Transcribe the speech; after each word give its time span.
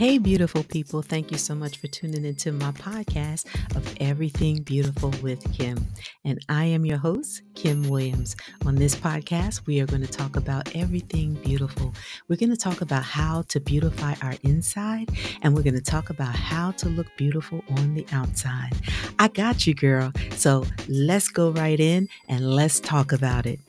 Hey, 0.00 0.16
beautiful 0.16 0.64
people. 0.64 1.02
Thank 1.02 1.30
you 1.30 1.36
so 1.36 1.54
much 1.54 1.76
for 1.76 1.86
tuning 1.86 2.24
into 2.24 2.52
my 2.52 2.72
podcast 2.72 3.44
of 3.76 3.94
Everything 4.00 4.62
Beautiful 4.62 5.12
with 5.22 5.44
Kim. 5.52 5.76
And 6.24 6.42
I 6.48 6.64
am 6.64 6.86
your 6.86 6.96
host, 6.96 7.42
Kim 7.54 7.86
Williams. 7.86 8.34
On 8.64 8.76
this 8.76 8.94
podcast, 8.94 9.66
we 9.66 9.78
are 9.78 9.84
going 9.84 10.00
to 10.00 10.10
talk 10.10 10.36
about 10.36 10.74
everything 10.74 11.34
beautiful. 11.44 11.94
We're 12.28 12.36
going 12.36 12.48
to 12.48 12.56
talk 12.56 12.80
about 12.80 13.02
how 13.02 13.42
to 13.48 13.60
beautify 13.60 14.14
our 14.22 14.36
inside, 14.42 15.10
and 15.42 15.54
we're 15.54 15.64
going 15.64 15.74
to 15.74 15.82
talk 15.82 16.08
about 16.08 16.34
how 16.34 16.70
to 16.70 16.88
look 16.88 17.14
beautiful 17.18 17.62
on 17.68 17.92
the 17.92 18.06
outside. 18.10 18.72
I 19.18 19.28
got 19.28 19.66
you, 19.66 19.74
girl. 19.74 20.14
So 20.30 20.64
let's 20.88 21.28
go 21.28 21.50
right 21.50 21.78
in 21.78 22.08
and 22.26 22.54
let's 22.54 22.80
talk 22.80 23.12
about 23.12 23.44
it. 23.44 23.60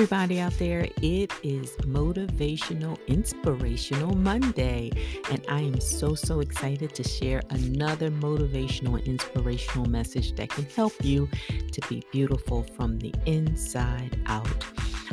Everybody 0.00 0.40
out 0.40 0.54
there, 0.58 0.88
it 1.02 1.30
is 1.42 1.76
Motivational 1.82 2.98
Inspirational 3.06 4.16
Monday, 4.16 4.90
and 5.30 5.44
I 5.46 5.60
am 5.60 5.78
so, 5.78 6.14
so 6.14 6.40
excited 6.40 6.94
to 6.94 7.02
share 7.02 7.42
another 7.50 8.10
motivational, 8.10 9.04
inspirational 9.04 9.90
message 9.90 10.34
that 10.36 10.48
can 10.48 10.64
help 10.74 10.94
you 11.02 11.28
to 11.72 11.80
be 11.90 12.02
beautiful 12.12 12.62
from 12.62 12.98
the 12.98 13.12
inside 13.26 14.18
out. 14.24 14.64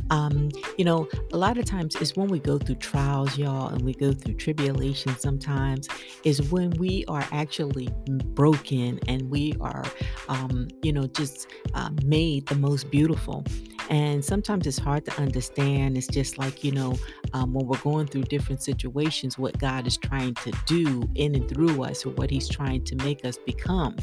Um, 0.10 0.52
you 0.78 0.86
know, 0.86 1.10
a 1.34 1.38
lot 1.38 1.58
of 1.58 1.66
times 1.66 1.98
is 1.98 2.16
when 2.16 2.30
we 2.30 2.40
go 2.40 2.58
through 2.58 2.76
trials, 2.76 3.38
y'all, 3.38 3.68
and 3.68 3.82
we 3.82 3.94
go 3.94 4.14
through 4.14 4.36
tribulation 4.36 5.18
sometimes, 5.20 5.90
is 6.24 6.50
when 6.50 6.70
we 6.72 7.04
are 7.10 7.28
actually 7.34 7.90
broken 8.36 9.02
and 9.10 9.30
we 9.30 9.54
are, 9.60 9.84
um, 10.30 10.70
you 10.82 10.94
know, 10.94 11.08
just 11.08 11.48
uh, 11.74 11.90
made 12.06 12.46
the 12.48 12.56
most 12.56 12.90
beautiful. 12.90 13.44
And 13.90 14.24
sometimes 14.24 14.68
it's 14.68 14.78
hard 14.78 15.06
to 15.06 15.22
understand. 15.22 15.98
It's 15.98 16.08
just 16.08 16.38
like, 16.38 16.64
you 16.64 16.72
know, 16.72 16.98
um, 17.34 17.54
when 17.54 17.68
we're 17.68 17.78
going 17.80 18.08
through 18.08 18.24
different 18.24 18.62
situations, 18.62 19.38
what 19.38 19.58
God 19.60 19.88
is 19.88 19.98
trying 19.98 20.34
to 20.36 20.52
do 20.66 21.08
in 21.16 21.36
and 21.36 21.48
through 21.48 21.84
us 21.84 22.06
or 22.06 22.10
what 22.12 22.30
He's 22.30 22.50
trying 22.50 22.84
to 22.86 22.96
make 22.98 23.24
us 23.24 23.38
become. 23.38 23.96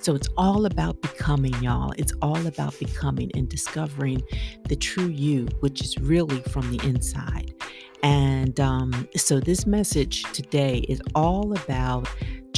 So 0.00 0.14
it's 0.14 0.28
all 0.36 0.64
about 0.64 1.02
becoming, 1.02 1.54
y'all. 1.62 1.92
It's 1.98 2.12
all 2.22 2.46
about 2.46 2.78
becoming 2.78 3.30
and 3.34 3.48
discovering 3.48 4.22
the 4.68 4.76
true 4.76 5.08
you, 5.08 5.46
which 5.60 5.82
is 5.82 5.98
really 5.98 6.40
from 6.42 6.70
the 6.74 6.86
inside. 6.86 7.54
And 8.02 8.58
um, 8.60 9.08
so 9.16 9.40
this 9.40 9.66
message 9.66 10.22
today 10.32 10.78
is 10.88 11.02
all 11.14 11.52
about 11.52 12.08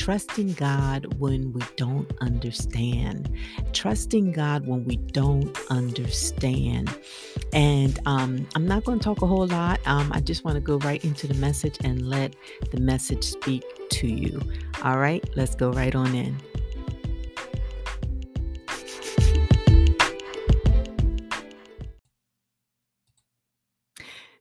trusting 0.00 0.54
God 0.54 1.18
when 1.18 1.52
we 1.52 1.60
don't 1.76 2.10
understand. 2.22 3.30
Trusting 3.74 4.32
God 4.32 4.66
when 4.66 4.86
we 4.86 4.96
don't 4.96 5.54
understand. 5.68 6.88
And 7.52 7.98
um, 8.06 8.48
I'm 8.54 8.66
not 8.66 8.84
going 8.84 8.98
to 8.98 9.04
talk 9.04 9.20
a 9.20 9.26
whole 9.26 9.46
lot. 9.46 9.78
Um, 9.84 10.10
I 10.14 10.20
just 10.20 10.42
want 10.42 10.54
to 10.54 10.60
go 10.62 10.78
right 10.78 11.04
into 11.04 11.26
the 11.26 11.34
message 11.34 11.76
and 11.84 12.08
let 12.08 12.34
the 12.72 12.80
message 12.80 13.24
speak 13.24 13.62
to 13.90 14.06
you. 14.06 14.40
All 14.82 14.96
right, 14.96 15.22
let's 15.36 15.54
go 15.54 15.70
right 15.70 15.94
on 15.94 16.14
in. 16.14 16.34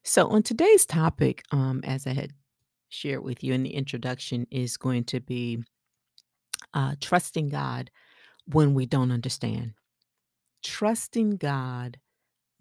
So, 0.04 0.30
on 0.30 0.42
today's 0.42 0.86
topic, 0.86 1.44
um, 1.52 1.82
as 1.84 2.08
I 2.08 2.14
had 2.14 2.32
shared 2.90 3.24
with 3.24 3.44
you 3.44 3.54
in 3.54 3.64
the 3.64 3.74
introduction, 3.74 4.48
is 4.52 4.78
going 4.78 5.06
to 5.06 5.20
be 5.20 5.64
uh, 6.74 6.96
trusting 7.00 7.50
God 7.50 7.90
when 8.46 8.74
we 8.74 8.86
don't 8.86 9.12
understand. 9.12 9.74
Trusting 10.64 11.38
God 11.38 11.98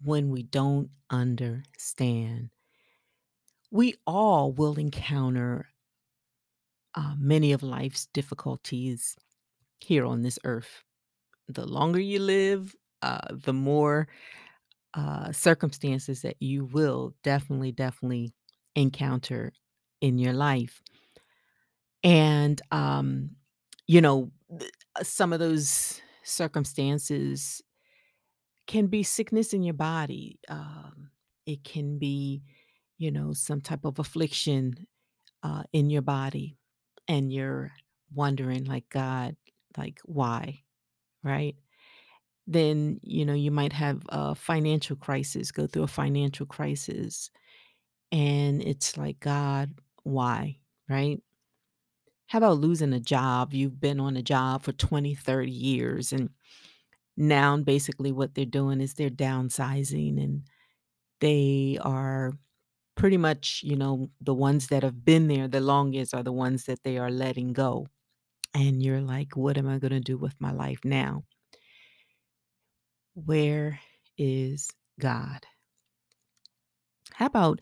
when 0.01 0.29
we 0.29 0.43
don't 0.43 0.89
understand. 1.09 2.49
We 3.71 3.95
all 4.07 4.51
will 4.51 4.79
encounter 4.79 5.67
uh, 6.95 7.13
many 7.17 7.51
of 7.51 7.61
life's 7.61 8.07
difficulties 8.13 9.15
here 9.79 10.05
on 10.05 10.21
this 10.21 10.39
earth. 10.43 10.83
The 11.47 11.65
longer 11.65 11.99
you 11.99 12.19
live, 12.19 12.75
uh, 13.01 13.27
the 13.31 13.53
more 13.53 14.07
uh, 14.93 15.31
circumstances 15.31 16.21
that 16.23 16.37
you 16.39 16.65
will 16.65 17.13
definitely, 17.23 17.71
definitely 17.71 18.33
encounter 18.75 19.51
in 20.01 20.17
your 20.17 20.33
life. 20.33 20.81
And, 22.03 22.61
um, 22.71 23.31
you 23.87 24.01
know, 24.01 24.31
uh, 24.51 25.03
some 25.03 25.33
of 25.33 25.39
those 25.39 26.01
circumstances 26.23 27.61
can 28.67 28.87
be 28.87 29.03
sickness 29.03 29.53
in 29.53 29.63
your 29.63 29.73
body. 29.73 30.39
Um, 30.47 31.09
it 31.45 31.63
can 31.63 31.97
be, 31.97 32.43
you 32.97 33.11
know, 33.11 33.33
some 33.33 33.61
type 33.61 33.85
of 33.85 33.99
affliction 33.99 34.87
uh, 35.43 35.63
in 35.73 35.89
your 35.89 36.03
body. 36.03 36.57
And 37.07 37.33
you're 37.33 37.71
wondering, 38.13 38.65
like, 38.65 38.87
God, 38.89 39.35
like, 39.77 39.99
why? 40.05 40.61
Right? 41.23 41.55
then 42.49 42.99
you 43.03 43.23
know 43.25 43.33
you 43.33 43.51
might 43.51 43.71
have 43.71 44.01
a 44.09 44.33
financial 44.33 44.95
crisis 44.95 45.51
go 45.51 45.67
through 45.67 45.83
a 45.83 45.87
financial 45.87 46.47
crisis 46.47 47.29
and 48.11 48.61
it's 48.63 48.97
like 48.97 49.19
god 49.19 49.71
why 50.03 50.59
right? 50.89 51.21
How 52.27 52.37
about 52.37 52.59
losing 52.59 52.93
a 52.93 52.99
job? 52.99 53.53
You've 53.53 53.79
been 53.79 53.99
on 53.99 54.15
a 54.15 54.21
job 54.21 54.63
for 54.63 54.71
20, 54.71 55.15
30 55.15 55.51
years 55.51 56.13
and 56.13 56.29
now 57.17 57.57
basically 57.57 58.11
what 58.11 58.35
they're 58.35 58.45
doing 58.45 58.81
is 58.81 58.95
they're 58.95 59.09
downsizing 59.09 60.21
and 60.23 60.43
they 61.21 61.77
are 61.81 62.33
pretty 62.95 63.17
much 63.17 63.61
you 63.63 63.75
know 63.77 64.09
the 64.21 64.33
ones 64.33 64.67
that 64.67 64.83
have 64.83 65.05
been 65.05 65.27
there 65.27 65.47
the 65.47 65.61
longest 65.61 66.13
are 66.13 66.23
the 66.23 66.33
ones 66.33 66.65
that 66.65 66.83
they 66.83 66.97
are 66.97 67.11
letting 67.11 67.53
go. 67.53 67.87
And 68.55 68.83
you're 68.83 69.01
like 69.01 69.37
what 69.37 69.57
am 69.57 69.69
i 69.69 69.79
going 69.79 69.93
to 69.93 69.99
do 70.01 70.17
with 70.17 70.35
my 70.41 70.51
life 70.51 70.81
now? 70.85 71.25
Where 73.13 73.79
is 74.17 74.71
god? 74.99 75.45
How 77.13 77.25
about 77.27 77.59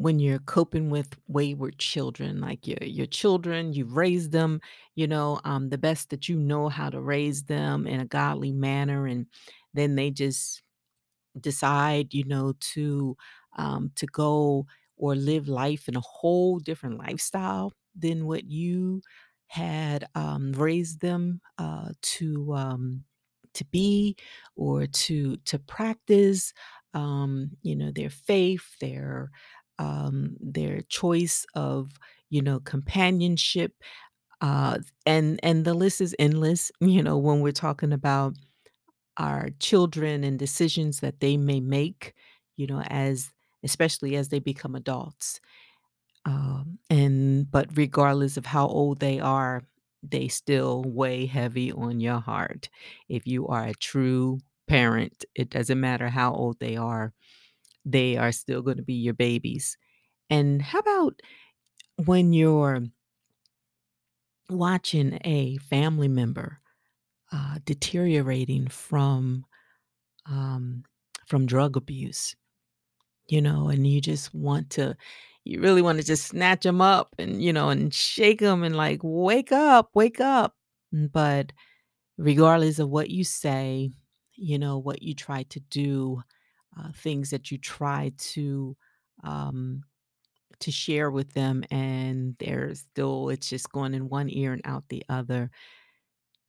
when 0.00 0.18
you're 0.18 0.38
coping 0.40 0.90
with 0.90 1.16
wayward 1.28 1.78
children, 1.78 2.40
like 2.40 2.66
your 2.66 2.78
your 2.82 3.06
children, 3.06 3.72
you've 3.74 3.96
raised 3.96 4.32
them, 4.32 4.60
you 4.94 5.06
know, 5.06 5.40
um, 5.44 5.68
the 5.70 5.78
best 5.78 6.10
that 6.10 6.28
you 6.28 6.38
know 6.38 6.68
how 6.70 6.90
to 6.90 7.00
raise 7.00 7.44
them 7.44 7.86
in 7.86 8.00
a 8.00 8.06
godly 8.06 8.52
manner, 8.52 9.06
and 9.06 9.26
then 9.74 9.96
they 9.96 10.10
just 10.10 10.62
decide, 11.40 12.12
you 12.14 12.24
know, 12.24 12.54
to 12.60 13.16
um, 13.56 13.90
to 13.96 14.06
go 14.06 14.66
or 14.96 15.14
live 15.14 15.48
life 15.48 15.88
in 15.88 15.96
a 15.96 16.00
whole 16.00 16.58
different 16.58 16.98
lifestyle 16.98 17.72
than 17.98 18.26
what 18.26 18.44
you 18.44 19.02
had 19.48 20.06
um, 20.14 20.52
raised 20.52 21.00
them 21.00 21.40
uh, 21.58 21.90
to 22.02 22.54
um, 22.54 23.04
to 23.54 23.64
be 23.66 24.16
or 24.56 24.86
to 24.86 25.36
to 25.38 25.58
practice. 25.58 26.52
Um, 26.92 27.52
you 27.62 27.76
know, 27.76 27.92
their 27.92 28.10
faith, 28.10 28.64
their 28.80 29.30
um, 29.80 30.36
their 30.40 30.82
choice 30.82 31.46
of 31.56 31.92
you 32.30 32.42
know 32.42 32.60
companionship, 32.60 33.74
uh, 34.40 34.78
and 35.06 35.40
and 35.42 35.64
the 35.64 35.74
list 35.74 36.00
is 36.00 36.16
endless. 36.18 36.72
You 36.80 37.02
know, 37.02 37.18
when 37.18 37.40
we're 37.40 37.52
talking 37.52 37.92
about 37.92 38.34
our 39.16 39.50
children 39.60 40.24
and 40.24 40.38
decisions 40.38 41.00
that 41.00 41.20
they 41.20 41.36
may 41.36 41.60
make, 41.60 42.14
you 42.56 42.66
know, 42.66 42.82
as 42.82 43.32
especially 43.62 44.16
as 44.16 44.28
they 44.28 44.38
become 44.38 44.74
adults. 44.74 45.40
Um, 46.26 46.78
and 46.90 47.50
but 47.50 47.68
regardless 47.76 48.36
of 48.36 48.46
how 48.46 48.66
old 48.68 49.00
they 49.00 49.20
are, 49.20 49.62
they 50.02 50.28
still 50.28 50.84
weigh 50.86 51.26
heavy 51.26 51.72
on 51.72 52.00
your 52.00 52.20
heart. 52.20 52.68
If 53.08 53.26
you 53.26 53.46
are 53.48 53.64
a 53.66 53.74
true 53.74 54.40
parent, 54.68 55.24
it 55.34 55.50
doesn't 55.50 55.80
matter 55.80 56.08
how 56.08 56.32
old 56.34 56.58
they 56.60 56.76
are, 56.76 57.12
they 57.84 58.16
are 58.16 58.32
still 58.32 58.62
going 58.62 58.76
to 58.78 58.82
be 58.82 58.94
your 58.94 59.14
babies. 59.14 59.76
And 60.28 60.62
how 60.62 60.80
about 60.80 61.20
when 62.04 62.32
you're 62.32 62.82
watching 64.48 65.18
a 65.24 65.56
family 65.58 66.08
member 66.08 66.60
uh, 67.32 67.56
deteriorating 67.64 68.68
from 68.68 69.44
um, 70.26 70.84
from 71.26 71.46
drug 71.46 71.76
abuse, 71.76 72.36
you 73.28 73.40
know, 73.40 73.68
and 73.68 73.86
you 73.86 74.00
just 74.00 74.34
want 74.34 74.70
to, 74.70 74.96
you 75.44 75.60
really 75.60 75.82
want 75.82 75.98
to 75.98 76.04
just 76.04 76.26
snatch 76.26 76.62
them 76.62 76.80
up 76.80 77.14
and, 77.18 77.42
you 77.42 77.52
know, 77.52 77.68
and 77.70 77.94
shake 77.94 78.40
them 78.40 78.62
and 78.62 78.76
like, 78.76 79.00
wake 79.02 79.52
up, 79.52 79.90
wake 79.94 80.20
up. 80.20 80.56
Mm, 80.94 81.10
But 81.12 81.52
regardless 82.18 82.78
of 82.78 82.90
what 82.90 83.10
you 83.10 83.24
say, 83.24 83.90
you 84.36 84.58
know, 84.58 84.78
what 84.78 85.02
you 85.02 85.14
try 85.14 85.44
to 85.44 85.60
do, 85.60 86.22
uh, 86.78 86.90
things 86.94 87.30
that 87.30 87.50
you 87.50 87.58
try 87.58 88.12
to, 88.18 88.76
um, 89.24 89.82
to 90.60 90.70
share 90.70 91.10
with 91.10 91.32
them, 91.32 91.64
and 91.70 92.36
they're 92.38 92.74
still, 92.74 93.28
it's 93.30 93.48
just 93.48 93.72
going 93.72 93.94
in 93.94 94.08
one 94.08 94.28
ear 94.30 94.52
and 94.52 94.62
out 94.64 94.84
the 94.88 95.04
other. 95.08 95.50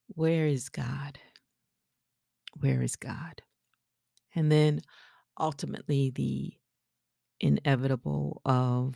Where 0.08 0.48
is 0.48 0.70
God? 0.70 1.20
Where 2.60 2.82
is 2.82 2.96
God? 2.96 3.42
And 4.36 4.52
then 4.52 4.82
ultimately 5.40 6.12
the 6.12 6.54
inevitable 7.40 8.42
of 8.46 8.96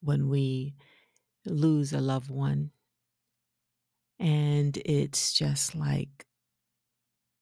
when 0.00 0.28
we 0.28 0.74
lose 1.46 1.92
a 1.92 2.00
loved 2.00 2.30
one 2.30 2.70
and 4.20 4.76
it's 4.84 5.32
just 5.32 5.74
like, 5.74 6.26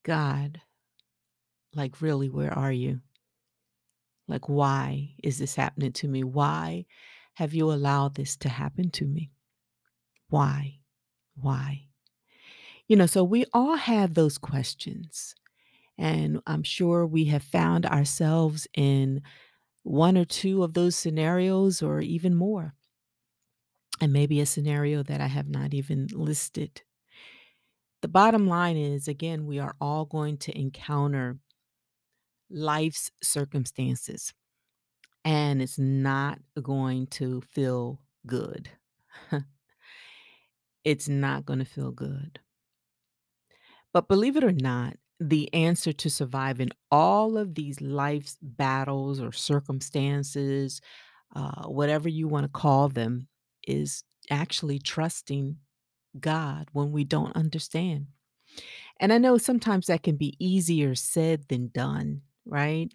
God, 0.05 0.61
like, 1.75 2.01
really, 2.01 2.29
where 2.29 2.53
are 2.53 2.73
you? 2.73 3.01
Like, 4.27 4.49
why 4.49 5.15
is 5.23 5.39
this 5.39 5.55
happening 5.55 5.93
to 5.93 6.09
me? 6.09 6.23
Why 6.23 6.87
have 7.35 7.55
you 7.55 7.71
allowed 7.73 8.15
this 8.15 8.37
to 8.39 8.49
happen 8.49 8.91
to 8.91 9.07
me? 9.07 9.31
Why? 10.29 10.81
Why? 11.35 11.87
You 12.89 12.97
know, 12.97 13.07
so 13.07 13.23
we 13.23 13.45
all 13.53 13.77
have 13.77 14.15
those 14.15 14.39
questions. 14.39 15.35
And 15.97 16.41
I'm 16.47 16.63
sure 16.63 17.07
we 17.07 17.25
have 17.27 17.43
found 17.43 17.87
ourselves 17.87 18.67
in 18.75 19.23
one 19.83 20.17
or 20.17 20.25
two 20.25 20.63
of 20.63 20.75
those 20.75 20.95
scenarios 20.97 21.83
or 21.83 22.01
even 22.01 22.35
more. 22.35 22.75
And 24.01 24.13
maybe 24.13 24.41
a 24.41 24.47
scenario 24.47 25.03
that 25.03 25.21
I 25.21 25.27
have 25.27 25.49
not 25.49 25.75
even 25.75 26.09
listed. 26.13 26.83
The 28.01 28.09
bottom 28.09 28.47
line 28.47 28.77
is 28.77 29.09
again, 29.09 29.47
we 29.47 29.59
are 29.59 29.75
all 29.81 30.05
going 30.05 30.37
to 30.39 30.57
encounter 30.57 31.39
life's 32.51 33.11
circumstances, 33.23 34.33
and 35.25 35.61
it's 35.61 35.79
not 35.79 36.39
going 36.61 37.07
to 37.09 37.43
feel 37.43 38.01
good. 38.27 38.71
it's 40.85 41.09
not 41.09 41.45
going 41.45 41.59
to 41.59 41.65
feel 41.65 41.91
good. 41.91 42.41
But 43.93 44.09
believe 44.09 44.37
it 44.37 44.45
or 44.45 44.53
not, 44.53 44.97
the 45.21 45.53
answer 45.53 45.93
to 45.93 46.11
surviving 46.11 46.71
all 46.91 47.37
of 47.37 47.55
these 47.55 47.81
life's 47.81 48.37
battles 48.41 49.21
or 49.21 49.33
circumstances, 49.33 50.81
uh, 51.35 51.67
whatever 51.67 52.09
you 52.09 52.29
want 52.29 52.45
to 52.45 52.49
call 52.49 52.89
them, 52.89 53.27
is 53.67 54.05
actually 54.31 54.79
trusting 54.79 55.57
God 56.19 56.69
when 56.73 56.93
we 56.93 57.05
don't 57.05 57.35
understand. 57.37 58.07
And 59.01 59.13
I 59.13 59.19
know 59.19 59.39
sometimes 59.39 59.87
that 59.87 60.03
can 60.03 60.17
be 60.17 60.37
easier 60.39 60.95
said 60.95 61.49
than 61.49 61.69
done, 61.69 62.23
right? 62.49 62.93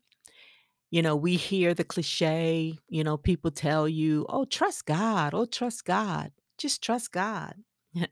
You 0.91 1.01
know, 1.01 1.15
we 1.15 1.38
hear 1.38 1.73
the 1.73 1.83
cliche, 1.83 2.77
you 2.89 3.03
know, 3.03 3.17
people 3.17 3.51
tell 3.51 3.88
you, 3.89 4.25
"Oh, 4.29 4.45
trust 4.45 4.85
God. 4.85 5.33
Oh, 5.33 5.45
trust 5.45 5.85
God. 5.85 6.31
Just 6.57 6.83
trust 6.83 7.11
God." 7.11 7.55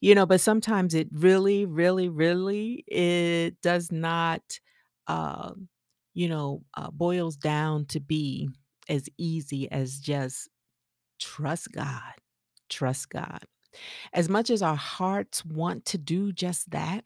You 0.00 0.14
know, 0.14 0.26
but 0.26 0.40
sometimes 0.40 0.94
it 0.94 1.08
really, 1.12 1.64
really, 1.66 2.08
really, 2.08 2.84
it 2.86 3.60
does 3.62 3.90
not, 3.90 4.60
um, 5.08 5.68
you 6.14 6.28
know, 6.28 6.62
uh, 6.74 6.90
boils 6.90 7.36
down 7.36 7.86
to 7.86 8.00
be 8.00 8.48
as 8.88 9.08
easy 9.18 9.70
as 9.72 9.98
just 9.98 10.48
trust 11.20 11.72
God. 11.72 12.14
Trust 12.70 13.10
God. 13.10 13.44
As 14.12 14.28
much 14.28 14.50
as 14.50 14.62
our 14.62 14.76
hearts 14.76 15.44
want 15.44 15.84
to 15.86 15.98
do 15.98 16.32
just 16.32 16.70
that, 16.70 17.04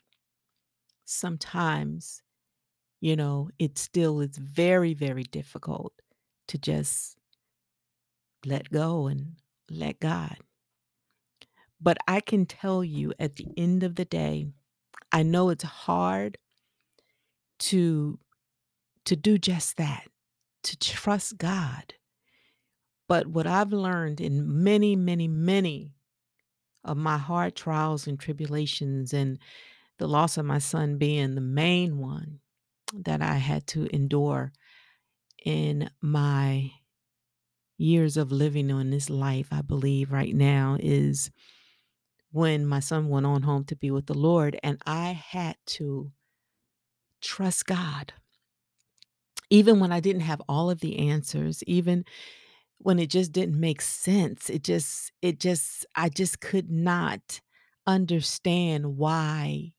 sometimes, 1.04 2.22
you 3.00 3.16
know, 3.16 3.48
it 3.58 3.78
still 3.78 4.20
is 4.20 4.36
very, 4.36 4.94
very 4.94 5.24
difficult 5.24 5.92
to 6.48 6.58
just 6.58 7.16
let 8.44 8.70
go 8.70 9.06
and 9.06 9.36
let 9.70 10.00
God. 10.00 10.36
But 11.80 11.96
I 12.06 12.20
can 12.20 12.44
tell 12.44 12.84
you 12.84 13.14
at 13.18 13.36
the 13.36 13.46
end 13.56 13.82
of 13.82 13.94
the 13.94 14.04
day, 14.04 14.48
I 15.12 15.22
know 15.22 15.48
it's 15.48 15.64
hard 15.64 16.38
to 17.60 18.18
to 19.06 19.16
do 19.16 19.38
just 19.38 19.78
that, 19.78 20.06
to 20.62 20.78
trust 20.78 21.38
God. 21.38 21.94
But 23.08 23.26
what 23.26 23.46
I've 23.46 23.72
learned 23.72 24.20
in 24.20 24.62
many, 24.62 24.94
many, 24.94 25.26
many 25.26 25.94
of 26.84 26.98
my 26.98 27.16
hard 27.16 27.56
trials 27.56 28.06
and 28.06 28.20
tribulations 28.20 29.14
and 29.14 29.38
the 29.98 30.06
loss 30.06 30.36
of 30.36 30.44
my 30.44 30.58
son 30.58 30.98
being 30.98 31.34
the 31.34 31.40
main 31.40 31.98
one 31.98 32.40
that 32.92 33.22
I 33.22 33.34
had 33.36 33.66
to 33.68 33.86
endure 33.94 34.52
in 35.44 35.90
my 36.02 36.72
years 37.78 38.16
of 38.16 38.32
living 38.32 38.70
on 38.70 38.90
this 38.90 39.10
life, 39.10 39.48
I 39.50 39.62
believe 39.62 40.12
right 40.12 40.34
now 40.34 40.76
is 40.80 41.30
when 42.32 42.66
my 42.66 42.80
son 42.80 43.08
went 43.08 43.26
on 43.26 43.42
home 43.42 43.64
to 43.64 43.76
be 43.76 43.90
with 43.90 44.06
the 44.06 44.14
Lord 44.14 44.58
and 44.62 44.80
I 44.86 45.12
had 45.12 45.56
to 45.66 46.12
trust 47.20 47.66
God. 47.66 48.12
Even 49.50 49.80
when 49.80 49.92
I 49.92 50.00
didn't 50.00 50.22
have 50.22 50.42
all 50.48 50.70
of 50.70 50.80
the 50.80 50.98
answers, 51.10 51.62
even 51.64 52.04
when 52.78 52.98
it 52.98 53.10
just 53.10 53.32
didn't 53.32 53.58
make 53.58 53.80
sense, 53.82 54.50
it 54.50 54.64
just 54.64 55.12
it 55.22 55.40
just 55.40 55.86
I 55.96 56.08
just 56.08 56.40
could 56.40 56.70
not 56.70 57.40
understand 57.86 58.96
why, 58.96 59.72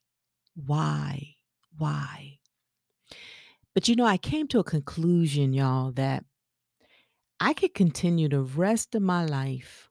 why, 0.55 1.35
why. 1.77 2.40
But 3.73 3.87
you 3.87 3.95
know, 3.95 4.05
I 4.05 4.17
came 4.17 4.47
to 4.49 4.59
a 4.59 4.63
conclusion, 4.63 5.53
y'all, 5.53 5.91
that 5.93 6.25
I 7.39 7.53
could 7.53 7.73
continue 7.73 8.29
the 8.29 8.41
rest 8.41 8.95
of 8.95 9.01
my 9.01 9.25
life 9.25 9.89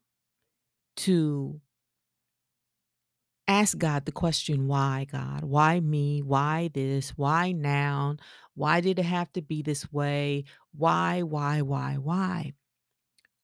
to 0.99 1.61
ask 3.49 3.77
God 3.77 4.05
the 4.05 4.13
question, 4.13 4.69
why, 4.69 5.07
God? 5.11 5.43
Why 5.45 5.81
me? 5.81 6.23
Why 6.23 6.71
this? 6.73 7.11
Why 7.11 7.53
now? 7.53 8.17
Why 8.55 8.81
did 8.81 8.99
it 8.99 9.05
have 9.05 9.33
to 9.33 9.43
be 9.43 9.63
this 9.63 9.91
way? 9.93 10.45
Why, 10.73 11.23
why, 11.23 11.63
why, 11.63 11.97
why? 11.97 12.53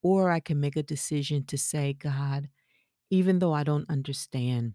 Or 0.02 0.30
I 0.30 0.40
can 0.40 0.60
make 0.60 0.76
a 0.76 0.82
decision 0.82 1.44
to 1.46 1.58
say, 1.58 1.92
God, 1.94 2.48
even 3.10 3.40
though 3.40 3.52
I 3.52 3.64
don't 3.64 3.90
understand, 3.90 4.74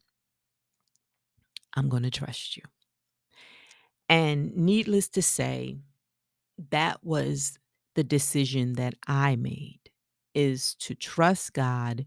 I'm 1.76 1.88
going 1.88 2.04
to 2.04 2.12
trust 2.12 2.58
you. 2.58 2.64
And 4.12 4.56
needless 4.58 5.10
to 5.12 5.24
say, 5.24 5.80
that 6.72 7.04
was 7.04 7.60
the 7.96 8.04
decision 8.04 8.74
that 8.74 8.96
I 9.08 9.36
made 9.38 9.80
is 10.36 10.76
to 10.76 10.96
trust 10.96 11.54
God 11.54 12.06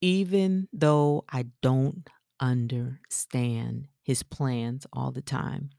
even 0.00 0.68
though 0.72 1.24
I 1.30 1.46
don't 1.62 2.08
understand 2.40 3.88
his 4.02 4.22
plans 4.22 4.86
all 4.92 5.12
the 5.12 5.22
time. 5.22 5.70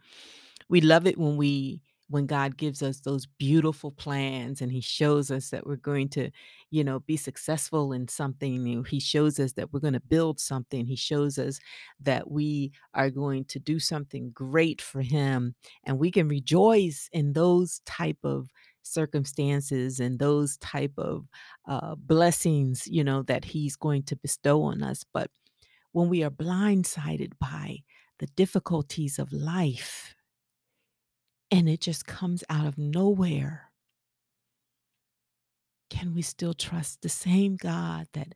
We 0.70 0.82
love 0.82 1.08
it 1.08 1.18
when 1.18 1.38
we 1.38 1.82
when 2.10 2.26
God 2.26 2.58
gives 2.58 2.82
us 2.82 3.02
those 3.02 3.26
beautiful 3.26 3.92
plans 3.92 4.62
and 4.62 4.72
he 4.72 4.80
shows 4.82 5.30
us 5.30 5.50
that 5.50 5.66
we're 5.66 5.76
going 5.76 6.08
to, 6.10 6.30
you 6.72 6.84
know, 6.84 7.00
be 7.02 7.18
successful 7.18 7.92
in 7.92 8.08
something. 8.08 8.86
He 8.86 9.00
shows 9.00 9.40
us 9.40 9.54
that 9.54 9.74
we're 9.74 9.82
going 9.82 9.94
to 9.94 10.00
build 10.00 10.40
something. 10.40 10.86
He 10.86 10.96
shows 10.96 11.38
us 11.38 11.60
that 12.00 12.32
we 12.32 12.72
are 12.94 13.10
going 13.10 13.46
to 13.46 13.60
do 13.60 13.80
something 13.80 14.32
great 14.34 14.82
for 14.82 15.02
him 15.02 15.56
and 15.84 16.00
we 16.00 16.12
can 16.12 16.28
rejoice 16.28 17.10
in 17.12 17.34
those 17.34 17.82
type 17.86 18.20
of 18.24 18.50
circumstances 18.84 20.00
and 20.00 20.18
those 20.18 20.58
type 20.58 20.94
of 20.98 21.28
uh, 21.68 21.96
blessings, 21.96 22.88
you 22.88 23.04
know, 23.04 23.22
that 23.24 23.44
he's 23.44 23.76
going 23.76 24.04
to 24.04 24.16
bestow 24.16 24.64
on 24.64 24.82
us. 24.82 25.04
But 25.14 25.30
when 25.92 26.08
we 26.08 26.24
are 26.24 26.30
blindsided 26.30 27.34
by 27.40 27.80
the 28.20 28.28
difficulties 28.28 29.20
of 29.20 29.34
life, 29.34 30.16
and 31.52 31.70
it 31.70 31.82
just 31.82 32.06
comes 32.06 32.44
out 32.50 32.66
of 32.66 32.78
nowhere. 32.78 33.72
Can 35.90 36.14
we 36.14 36.22
still 36.22 36.54
trust 36.54 37.02
the 37.02 37.10
same 37.10 37.56
God 37.56 38.08
that 38.14 38.34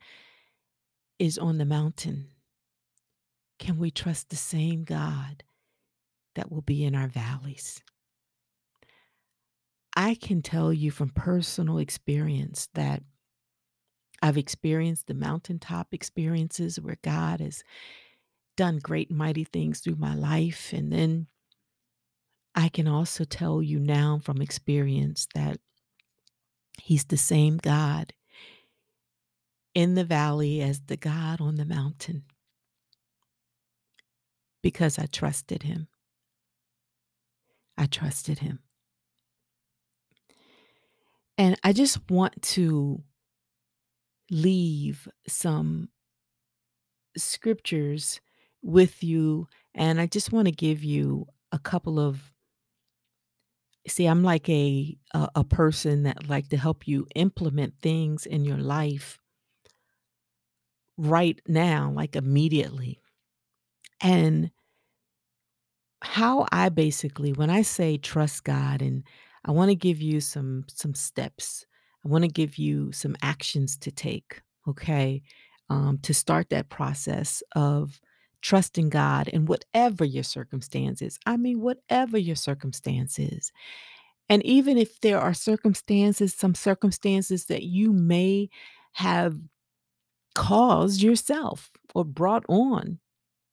is 1.20 1.38
on 1.38 1.58
the 1.58 1.66
mountain? 1.66 2.28
Can 3.60 3.78
we 3.78 3.92
trust 3.92 4.30
the 4.30 4.36
same 4.36 4.84
God 4.84 5.44
that 6.36 6.52
will 6.52 6.62
be 6.62 6.84
in 6.84 6.96
our 6.96 7.08
valleys? 7.08 7.82
I 9.96 10.16
can 10.16 10.42
tell 10.42 10.72
you 10.72 10.90
from 10.90 11.10
personal 11.10 11.78
experience 11.78 12.70
that 12.74 13.04
I've 14.22 14.38
experienced 14.38 15.08
the 15.08 15.14
mountaintop 15.14 15.94
experiences 15.94 16.80
where 16.80 16.98
God 17.04 17.42
has 17.42 17.64
done 18.56 18.80
great, 18.80 19.12
mighty 19.12 19.44
things 19.44 19.80
through 19.80 19.96
my 19.96 20.16
life. 20.16 20.72
And 20.74 20.92
then 20.92 21.28
I 22.56 22.70
can 22.70 22.88
also 22.88 23.24
tell 23.24 23.62
you 23.62 23.80
now 23.80 24.20
from 24.24 24.42
experience 24.42 25.28
that 25.36 25.60
He's 26.82 27.06
the 27.06 27.18
same 27.18 27.58
God 27.58 28.14
in 29.74 29.96
the 29.96 30.04
valley 30.04 30.62
as 30.62 30.82
the 30.82 30.98
God 30.98 31.40
on 31.40 31.56
the 31.56 31.66
mountain 31.66 32.24
because 34.62 35.00
I 35.00 35.06
trusted 35.06 35.64
Him. 35.64 35.88
I 37.78 37.86
trusted 37.86 38.40
Him. 38.40 38.60
And 41.38 41.58
I 41.64 41.74
just 41.74 42.10
want 42.10 42.42
to 42.42 43.04
leave 44.30 45.08
some 45.28 45.90
scriptures 47.18 48.22
with 48.62 49.04
you, 49.04 49.48
and 49.74 50.00
I 50.00 50.06
just 50.06 50.32
wanna 50.32 50.52
give 50.52 50.84
you 50.84 51.28
a 51.52 51.60
couple 51.60 52.00
of 52.00 52.32
see, 53.88 54.06
I'm 54.06 54.24
like 54.24 54.48
a 54.50 54.98
a 55.14 55.30
a 55.38 55.44
person 55.44 56.04
that 56.04 56.30
like 56.30 56.50
to 56.50 56.58
help 56.58 56.88
you 56.88 57.08
implement 57.16 57.76
things 57.82 58.26
in 58.26 58.46
your 58.46 58.58
life 58.58 59.20
right 60.98 61.42
now, 61.48 61.92
like 61.92 62.16
immediately. 62.16 63.00
And 64.02 64.52
how 66.02 66.48
I 66.52 66.70
basically 66.70 67.34
when 67.34 67.50
I 67.50 67.62
say 67.62 67.98
trust 67.98 68.44
God 68.44 68.82
and 68.82 69.04
I 69.46 69.52
wanna 69.52 69.76
give 69.76 70.02
you 70.02 70.22
some 70.22 70.66
some 70.68 70.94
steps. 70.94 71.66
I 72.06 72.10
wanna 72.10 72.28
give 72.28 72.58
you 72.58 72.92
some 72.92 73.16
actions 73.22 73.78
to 73.78 73.92
take, 73.92 74.42
okay, 74.68 75.22
um, 75.70 76.00
to 76.00 76.14
start 76.14 76.50
that 76.50 76.70
process 76.70 77.44
of 77.56 78.00
trusting 78.42 78.90
God 78.90 79.28
in 79.28 79.46
whatever 79.46 80.04
your 80.04 80.24
circumstances. 80.24 81.20
I 81.26 81.38
mean, 81.38 81.62
whatever 81.62 82.18
your 82.18 82.36
circumstances. 82.36 83.52
And 84.30 84.46
even 84.46 84.78
if 84.78 85.00
there 85.02 85.20
are 85.20 85.34
circumstances, 85.34 86.34
some 86.34 86.56
circumstances 86.56 87.46
that 87.46 87.64
you 87.64 87.92
may 87.92 88.50
have 88.94 89.38
caused 90.36 91.02
yourself 91.02 91.72
or 91.94 92.06
brought 92.06 92.46
on 92.48 93.00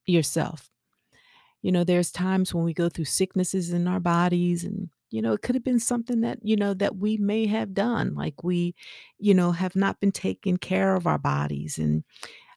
yourself. 0.05 0.69
You 1.61 1.71
know, 1.71 1.83
there's 1.83 2.11
times 2.11 2.53
when 2.53 2.63
we 2.63 2.73
go 2.73 2.87
through 2.87 3.05
sicknesses 3.05 3.71
in 3.71 3.87
our 3.87 3.99
bodies 3.99 4.63
and, 4.63 4.89
you 5.11 5.21
know, 5.21 5.33
it 5.33 5.41
could 5.41 5.55
have 5.55 5.63
been 5.63 5.79
something 5.79 6.21
that, 6.21 6.39
you 6.41 6.55
know, 6.55 6.73
that 6.75 6.95
we 6.95 7.17
may 7.17 7.45
have 7.47 7.73
done, 7.73 8.15
like 8.15 8.43
we, 8.43 8.75
you 9.17 9.33
know, 9.33 9.51
have 9.51 9.75
not 9.75 9.99
been 9.99 10.11
taking 10.11 10.57
care 10.57 10.95
of 10.95 11.05
our 11.05 11.17
bodies. 11.17 11.77
And 11.77 12.03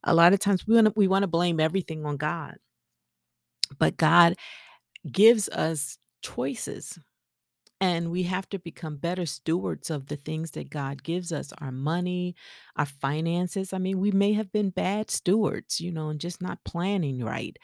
a 0.05 0.15
lot 0.15 0.33
of 0.33 0.41
times 0.41 0.67
we 0.67 0.75
want 0.75 0.89
to 0.89 0.93
we 0.97 1.09
want 1.09 1.23
to 1.23 1.29
blame 1.29 1.61
everything 1.61 2.05
on 2.07 2.17
God. 2.17 2.57
But 3.79 3.97
God 3.97 4.35
gives 5.11 5.49
us 5.49 5.99
choices 6.23 6.99
and 7.83 8.13
we 8.13 8.23
have 8.23 8.49
to 8.51 8.61
become 8.61 8.97
better 8.97 9.27
stewards 9.27 9.91
of 9.91 10.07
the 10.07 10.15
things 10.15 10.53
that 10.53 10.71
God 10.71 11.03
gives 11.03 11.33
us, 11.33 11.53
our 11.59 11.73
money, 11.73 12.37
our 12.77 12.87
finances. 12.87 13.73
I 13.73 13.79
mean, 13.79 13.99
we 13.99 14.13
may 14.13 14.35
have 14.35 14.53
been 14.53 14.71
bad 14.71 15.11
stewards, 15.11 15.81
you 15.81 15.91
know, 15.91 16.09
and 16.09 16.21
just 16.21 16.41
not 16.41 16.63
planning 16.65 17.25
right. 17.25 17.57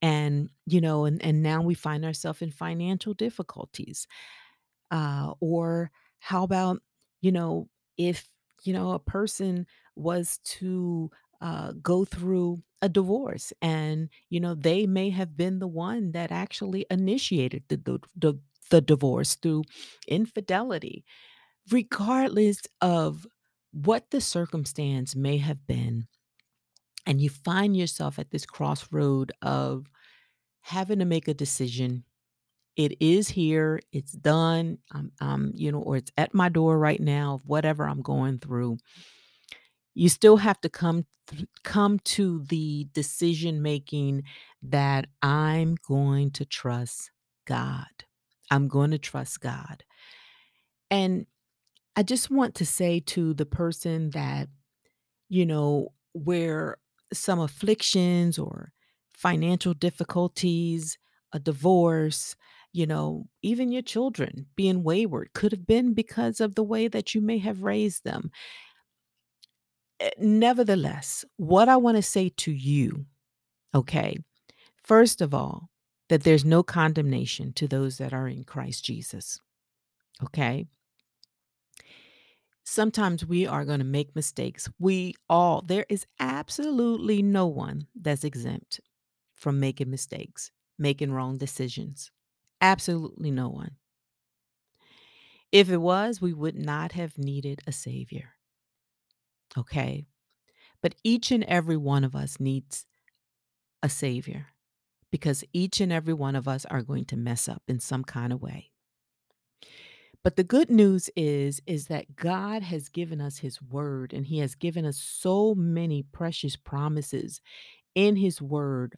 And, 0.00 0.50
you 0.64 0.80
know, 0.80 1.06
and, 1.06 1.20
and 1.24 1.42
now 1.42 1.60
we 1.60 1.74
find 1.74 2.04
ourselves 2.04 2.40
in 2.40 2.52
financial 2.52 3.14
difficulties. 3.14 4.06
Uh, 4.92 5.32
or 5.40 5.90
how 6.20 6.44
about, 6.44 6.80
you 7.20 7.32
know, 7.32 7.68
if, 7.98 8.28
you 8.62 8.74
know, 8.74 8.92
a 8.92 9.00
person 9.00 9.66
was 9.96 10.38
to 10.44 11.10
uh, 11.44 11.74
go 11.82 12.06
through 12.06 12.62
a 12.82 12.88
divorce 12.88 13.52
and, 13.62 14.08
you 14.30 14.40
know, 14.40 14.54
they 14.54 14.86
may 14.86 15.10
have 15.10 15.36
been 15.36 15.60
the 15.60 15.68
one 15.68 16.12
that 16.12 16.32
actually 16.32 16.86
initiated 16.90 17.64
the, 17.68 17.76
the, 17.76 18.00
the, 18.16 18.34
the 18.70 18.80
divorce 18.80 19.36
through 19.36 19.62
infidelity, 20.08 21.04
regardless 21.70 22.62
of 22.80 23.26
what 23.72 24.10
the 24.10 24.22
circumstance 24.22 25.14
may 25.14 25.36
have 25.38 25.66
been. 25.66 26.08
And 27.06 27.20
you 27.20 27.28
find 27.30 27.76
yourself 27.76 28.18
at 28.18 28.30
this 28.30 28.46
crossroad 28.46 29.32
of 29.42 29.86
having 30.62 31.00
to 31.00 31.04
make 31.04 31.28
a 31.28 31.34
decision 31.34 32.04
it 32.76 32.96
is 33.00 33.28
here, 33.28 33.80
it's 33.92 34.12
done, 34.12 34.78
I'm 34.92 35.12
I'm, 35.20 35.52
you 35.54 35.70
know, 35.70 35.80
or 35.80 35.96
it's 35.96 36.10
at 36.16 36.34
my 36.34 36.48
door 36.48 36.78
right 36.78 37.00
now, 37.00 37.40
whatever 37.44 37.86
I'm 37.88 38.02
going 38.02 38.38
through. 38.38 38.78
You 39.94 40.08
still 40.08 40.36
have 40.38 40.60
to 40.62 40.68
come 40.68 41.06
th 41.28 41.46
come 41.62 41.98
to 42.00 42.42
the 42.44 42.86
decision 42.92 43.62
making 43.62 44.24
that 44.62 45.06
I'm 45.22 45.76
going 45.88 46.30
to 46.32 46.44
trust 46.44 47.10
God. 47.46 47.94
I'm 48.50 48.68
gonna 48.68 48.98
trust 48.98 49.40
God. 49.40 49.84
And 50.90 51.26
I 51.96 52.02
just 52.02 52.30
want 52.30 52.54
to 52.56 52.66
say 52.66 53.00
to 53.00 53.34
the 53.34 53.46
person 53.46 54.10
that 54.10 54.48
you 55.30 55.46
know, 55.46 55.88
where 56.12 56.78
some 57.12 57.40
afflictions 57.40 58.38
or 58.38 58.72
financial 59.14 59.74
difficulties, 59.74 60.98
a 61.32 61.40
divorce, 61.40 62.36
you 62.72 62.86
know, 62.86 63.28
even 63.42 63.72
your 63.72 63.82
children 63.82 64.46
being 64.56 64.84
wayward 64.84 65.30
could 65.34 65.52
have 65.52 65.66
been 65.66 65.94
because 65.94 66.40
of 66.40 66.54
the 66.54 66.64
way 66.64 66.88
that 66.88 67.14
you 67.14 67.20
may 67.22 67.38
have 67.38 67.62
raised 67.64 68.04
them. 68.04 68.30
Eh, 70.04 70.10
Nevertheless, 70.18 71.24
what 71.38 71.68
I 71.68 71.76
want 71.78 71.96
to 71.96 72.02
say 72.02 72.28
to 72.28 72.52
you, 72.52 73.06
okay, 73.74 74.18
first 74.76 75.22
of 75.22 75.32
all, 75.32 75.70
that 76.10 76.22
there's 76.22 76.44
no 76.44 76.62
condemnation 76.62 77.54
to 77.54 77.66
those 77.66 77.96
that 77.96 78.12
are 78.12 78.28
in 78.28 78.44
Christ 78.44 78.84
Jesus, 78.84 79.40
okay? 80.22 80.66
Sometimes 82.64 83.24
we 83.24 83.46
are 83.46 83.64
going 83.64 83.78
to 83.78 83.84
make 83.84 84.14
mistakes. 84.14 84.68
We 84.78 85.14
all, 85.28 85.62
there 85.62 85.86
is 85.88 86.06
absolutely 86.20 87.22
no 87.22 87.46
one 87.46 87.86
that's 87.98 88.24
exempt 88.24 88.80
from 89.32 89.58
making 89.58 89.90
mistakes, 89.90 90.50
making 90.78 91.12
wrong 91.12 91.38
decisions. 91.38 92.10
Absolutely 92.60 93.30
no 93.30 93.48
one. 93.48 93.76
If 95.50 95.70
it 95.70 95.78
was, 95.78 96.20
we 96.20 96.34
would 96.34 96.56
not 96.56 96.92
have 96.92 97.16
needed 97.16 97.60
a 97.66 97.72
savior. 97.72 98.33
Okay. 99.56 100.06
But 100.82 100.94
each 101.02 101.30
and 101.30 101.44
every 101.44 101.76
one 101.76 102.04
of 102.04 102.14
us 102.14 102.38
needs 102.38 102.84
a 103.82 103.88
savior 103.88 104.48
because 105.10 105.44
each 105.52 105.80
and 105.80 105.92
every 105.92 106.14
one 106.14 106.36
of 106.36 106.48
us 106.48 106.64
are 106.66 106.82
going 106.82 107.04
to 107.06 107.16
mess 107.16 107.48
up 107.48 107.62
in 107.68 107.78
some 107.78 108.04
kind 108.04 108.32
of 108.32 108.42
way. 108.42 108.70
But 110.22 110.36
the 110.36 110.44
good 110.44 110.70
news 110.70 111.10
is 111.16 111.60
is 111.66 111.86
that 111.86 112.16
God 112.16 112.62
has 112.62 112.88
given 112.88 113.20
us 113.20 113.38
his 113.38 113.60
word 113.60 114.12
and 114.12 114.26
he 114.26 114.38
has 114.38 114.54
given 114.54 114.86
us 114.86 114.96
so 114.96 115.54
many 115.54 116.02
precious 116.02 116.56
promises 116.56 117.40
in 117.94 118.16
his 118.16 118.40
word 118.40 118.96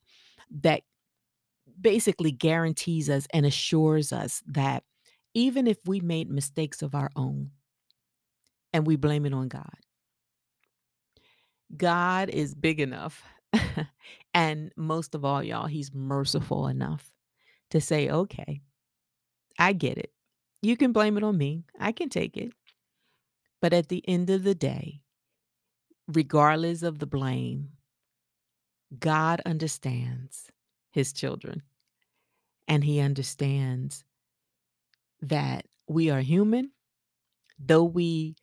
that 0.62 0.82
basically 1.80 2.30
guarantees 2.30 3.10
us 3.10 3.26
and 3.32 3.44
assures 3.44 4.12
us 4.12 4.42
that 4.46 4.84
even 5.34 5.66
if 5.66 5.78
we 5.84 6.00
made 6.00 6.30
mistakes 6.30 6.80
of 6.80 6.94
our 6.94 7.10
own 7.16 7.50
and 8.72 8.86
we 8.86 8.96
blame 8.96 9.26
it 9.26 9.34
on 9.34 9.48
God, 9.48 9.76
God 11.74 12.28
is 12.28 12.54
big 12.54 12.80
enough. 12.80 13.24
and 14.34 14.72
most 14.76 15.14
of 15.14 15.24
all, 15.24 15.42
y'all, 15.42 15.66
he's 15.66 15.92
merciful 15.92 16.68
enough 16.68 17.14
to 17.70 17.80
say, 17.80 18.08
okay, 18.08 18.60
I 19.58 19.72
get 19.72 19.98
it. 19.98 20.12
You 20.62 20.76
can 20.76 20.92
blame 20.92 21.16
it 21.16 21.24
on 21.24 21.36
me. 21.36 21.64
I 21.78 21.92
can 21.92 22.08
take 22.08 22.36
it. 22.36 22.52
But 23.60 23.72
at 23.72 23.88
the 23.88 24.06
end 24.08 24.30
of 24.30 24.44
the 24.44 24.54
day, 24.54 25.00
regardless 26.08 26.82
of 26.82 26.98
the 26.98 27.06
blame, 27.06 27.70
God 28.98 29.40
understands 29.44 30.50
his 30.90 31.12
children 31.12 31.62
and 32.68 32.84
he 32.84 33.00
understands 33.00 34.04
that 35.20 35.66
we 35.88 36.10
are 36.10 36.20
human, 36.20 36.70
though 37.58 37.84
we 37.84 38.36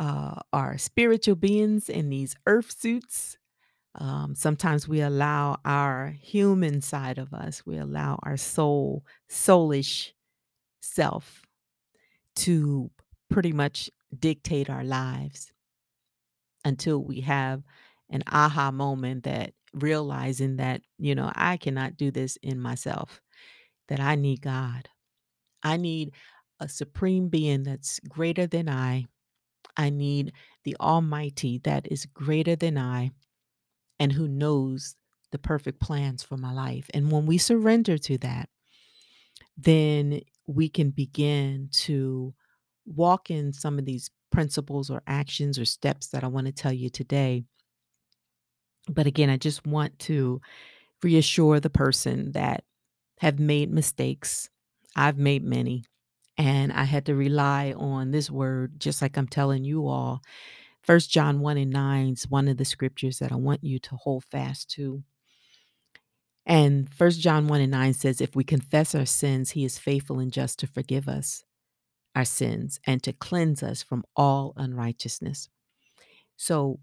uh, 0.00 0.40
are 0.50 0.78
spiritual 0.78 1.36
beings 1.36 1.90
in 1.90 2.08
these 2.08 2.34
earth 2.46 2.72
suits. 2.72 3.36
Um, 3.96 4.34
sometimes 4.34 4.88
we 4.88 5.02
allow 5.02 5.58
our 5.64 6.16
human 6.22 6.80
side 6.80 7.18
of 7.18 7.34
us, 7.34 7.66
we 7.66 7.76
allow 7.76 8.18
our 8.22 8.38
soul, 8.38 9.04
soulish 9.30 10.12
self 10.80 11.42
to 12.36 12.90
pretty 13.28 13.52
much 13.52 13.90
dictate 14.18 14.70
our 14.70 14.84
lives 14.84 15.52
until 16.64 17.02
we 17.04 17.20
have 17.20 17.62
an 18.08 18.22
aha 18.26 18.70
moment 18.70 19.24
that 19.24 19.52
realizing 19.74 20.56
that, 20.56 20.80
you 20.98 21.14
know, 21.14 21.30
I 21.34 21.58
cannot 21.58 21.96
do 21.96 22.10
this 22.10 22.38
in 22.42 22.58
myself, 22.58 23.20
that 23.88 24.00
I 24.00 24.14
need 24.14 24.40
God. 24.40 24.88
I 25.62 25.76
need 25.76 26.12
a 26.58 26.68
supreme 26.68 27.28
being 27.28 27.64
that's 27.64 28.00
greater 28.08 28.46
than 28.46 28.68
I. 28.68 29.06
I 29.76 29.90
need 29.90 30.32
the 30.64 30.76
Almighty 30.80 31.58
that 31.64 31.90
is 31.90 32.06
greater 32.06 32.56
than 32.56 32.78
I 32.78 33.10
and 33.98 34.12
who 34.12 34.28
knows 34.28 34.96
the 35.30 35.38
perfect 35.38 35.80
plans 35.80 36.22
for 36.22 36.36
my 36.36 36.52
life. 36.52 36.88
And 36.92 37.10
when 37.10 37.26
we 37.26 37.38
surrender 37.38 37.98
to 37.98 38.18
that, 38.18 38.48
then 39.56 40.20
we 40.46 40.68
can 40.68 40.90
begin 40.90 41.68
to 41.72 42.34
walk 42.86 43.30
in 43.30 43.52
some 43.52 43.78
of 43.78 43.84
these 43.84 44.10
principles 44.32 44.90
or 44.90 45.02
actions 45.06 45.58
or 45.58 45.64
steps 45.64 46.08
that 46.08 46.24
I 46.24 46.28
want 46.28 46.46
to 46.46 46.52
tell 46.52 46.72
you 46.72 46.88
today. 46.88 47.44
But 48.88 49.06
again, 49.06 49.30
I 49.30 49.36
just 49.36 49.66
want 49.66 49.98
to 50.00 50.40
reassure 51.02 51.60
the 51.60 51.70
person 51.70 52.32
that 52.32 52.64
have 53.18 53.38
made 53.38 53.70
mistakes. 53.70 54.48
I've 54.96 55.18
made 55.18 55.44
many, 55.44 55.84
and 56.40 56.72
I 56.72 56.84
had 56.84 57.04
to 57.06 57.14
rely 57.14 57.74
on 57.76 58.12
this 58.12 58.30
word, 58.30 58.80
just 58.80 59.02
like 59.02 59.18
I'm 59.18 59.28
telling 59.28 59.62
you 59.62 59.86
all. 59.86 60.22
First 60.80 61.10
John 61.10 61.40
1 61.40 61.58
and 61.58 61.70
9 61.70 62.12
is 62.14 62.30
one 62.30 62.48
of 62.48 62.56
the 62.56 62.64
scriptures 62.64 63.18
that 63.18 63.30
I 63.30 63.36
want 63.36 63.62
you 63.62 63.78
to 63.80 63.96
hold 63.96 64.24
fast 64.24 64.70
to. 64.70 65.02
And 66.46 66.88
First 66.92 67.20
John 67.20 67.46
1 67.46 67.60
and 67.60 67.70
9 67.70 67.92
says, 67.92 68.22
If 68.22 68.34
we 68.34 68.42
confess 68.42 68.94
our 68.94 69.04
sins, 69.04 69.50
he 69.50 69.66
is 69.66 69.78
faithful 69.78 70.18
and 70.18 70.32
just 70.32 70.58
to 70.60 70.66
forgive 70.66 71.08
us 71.08 71.44
our 72.16 72.24
sins 72.24 72.80
and 72.86 73.02
to 73.02 73.12
cleanse 73.12 73.62
us 73.62 73.82
from 73.82 74.02
all 74.16 74.54
unrighteousness. 74.56 75.50
So 76.36 76.80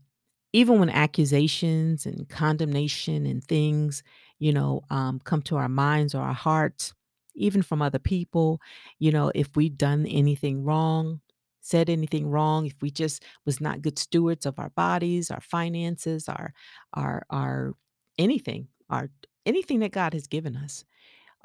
even 0.54 0.80
when 0.80 0.90
accusations 0.90 2.06
and 2.06 2.30
condemnation 2.30 3.26
and 3.26 3.44
things, 3.44 4.04
you 4.38 4.54
know, 4.54 4.82
um, 4.92 5.20
come 5.24 5.42
to 5.44 5.58
our 5.58 5.68
minds 5.68 6.14
or 6.14 6.22
our 6.22 6.34
hearts, 6.34 6.94
even 7.38 7.62
from 7.62 7.82
other 7.82 8.00
people, 8.00 8.62
you 9.00 9.12
know, 9.12 9.32
if 9.36 9.50
we've 9.56 9.78
done 9.78 10.06
anything 10.08 10.64
wrong, 10.64 11.22
said 11.62 11.90
anything 11.90 12.30
wrong, 12.30 12.66
if 12.66 12.76
we 12.82 12.92
just 12.92 13.24
was 13.46 13.62
not 13.62 13.82
good 13.82 14.00
stewards 14.00 14.46
of 14.46 14.60
our 14.60 14.70
bodies, 14.72 15.32
our 15.32 15.42
finances, 15.42 16.30
our 16.30 16.54
our 16.94 17.24
our 17.30 17.74
anything, 18.18 18.68
our 18.90 19.10
anything 19.46 19.80
that 19.80 19.92
God 19.92 20.14
has 20.14 20.28
given 20.28 20.56
us. 20.58 20.86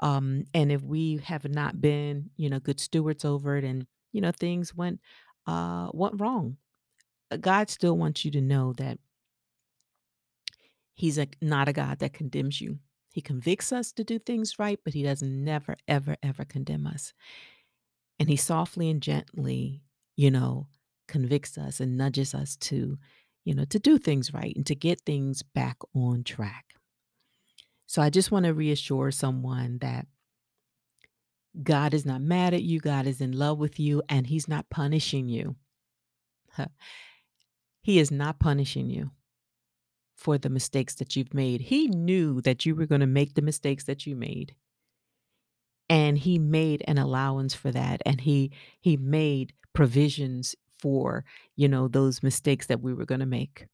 Um, 0.00 0.44
and 0.54 0.72
if 0.72 0.82
we 0.82 1.18
have 1.24 1.48
not 1.48 1.80
been, 1.80 2.30
you 2.36 2.50
know, 2.50 2.60
good 2.60 2.80
stewards 2.80 3.24
over 3.24 3.56
it 3.56 3.64
and, 3.64 3.86
you 4.12 4.20
know, 4.20 4.32
things 4.32 4.74
went 4.74 5.00
uh 5.46 5.90
went 5.94 6.20
wrong. 6.20 6.56
uh, 7.32 7.36
God 7.38 7.70
still 7.70 7.96
wants 7.98 8.24
you 8.24 8.30
to 8.32 8.40
know 8.42 8.72
that 8.74 8.98
He's 10.94 11.18
a, 11.18 11.26
not 11.42 11.68
a 11.68 11.72
God 11.74 11.98
that 11.98 12.12
condemns 12.14 12.60
you. 12.60 12.78
He 13.12 13.20
convicts 13.20 13.72
us 13.72 13.92
to 13.92 14.04
do 14.04 14.18
things 14.18 14.58
right, 14.58 14.80
but 14.82 14.94
he 14.94 15.02
doesn't 15.02 15.44
never, 15.44 15.76
ever, 15.86 16.16
ever 16.22 16.44
condemn 16.44 16.86
us. 16.86 17.12
And 18.18 18.28
he 18.28 18.36
softly 18.36 18.88
and 18.88 19.02
gently, 19.02 19.82
you 20.16 20.30
know, 20.30 20.68
convicts 21.08 21.58
us 21.58 21.78
and 21.78 21.98
nudges 21.98 22.34
us 22.34 22.56
to, 22.56 22.98
you 23.44 23.54
know, 23.54 23.64
to 23.66 23.78
do 23.78 23.98
things 23.98 24.32
right 24.32 24.56
and 24.56 24.64
to 24.66 24.74
get 24.74 25.02
things 25.02 25.42
back 25.42 25.76
on 25.94 26.24
track. 26.24 26.64
So 27.86 28.00
I 28.00 28.08
just 28.08 28.30
want 28.30 28.46
to 28.46 28.54
reassure 28.54 29.10
someone 29.10 29.78
that 29.82 30.06
God 31.62 31.92
is 31.92 32.06
not 32.06 32.22
mad 32.22 32.54
at 32.54 32.62
you, 32.62 32.80
God 32.80 33.06
is 33.06 33.20
in 33.20 33.32
love 33.32 33.58
with 33.58 33.78
you, 33.78 34.02
and 34.08 34.26
he's 34.26 34.48
not 34.48 34.70
punishing 34.70 35.28
you. 35.28 35.56
he 37.82 37.98
is 37.98 38.10
not 38.10 38.38
punishing 38.38 38.88
you. 38.88 39.10
For 40.16 40.38
the 40.38 40.50
mistakes 40.50 40.94
that 40.96 41.16
you've 41.16 41.34
made. 41.34 41.60
He 41.60 41.88
knew 41.88 42.40
that 42.42 42.64
you 42.64 42.74
were 42.74 42.86
going 42.86 43.00
to 43.00 43.06
make 43.06 43.34
the 43.34 43.42
mistakes 43.42 43.84
that 43.84 44.06
you 44.06 44.14
made. 44.14 44.54
And 45.88 46.18
he 46.18 46.38
made 46.38 46.82
an 46.86 46.98
allowance 46.98 47.54
for 47.54 47.70
that 47.72 48.00
and 48.06 48.20
he 48.20 48.52
he 48.80 48.96
made 48.96 49.52
provisions 49.74 50.54
for, 50.78 51.24
you 51.56 51.68
know, 51.68 51.88
those 51.88 52.22
mistakes 52.22 52.66
that 52.66 52.80
we 52.80 52.94
were 52.94 53.04
going 53.04 53.20
to 53.20 53.26
make. 53.26 53.66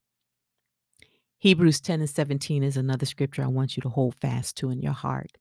Hebrews 1.39 1.81
10 1.81 2.01
and 2.01 2.11
17 2.11 2.63
is 2.65 2.77
another 2.77 3.07
scripture 3.07 3.45
I 3.45 3.49
want 3.49 3.77
you 3.77 3.81
to 3.83 3.89
hold 3.89 4.17
fast 4.17 4.57
to 4.59 4.71
in 4.71 4.83
your 4.83 4.93
heart. 4.93 5.39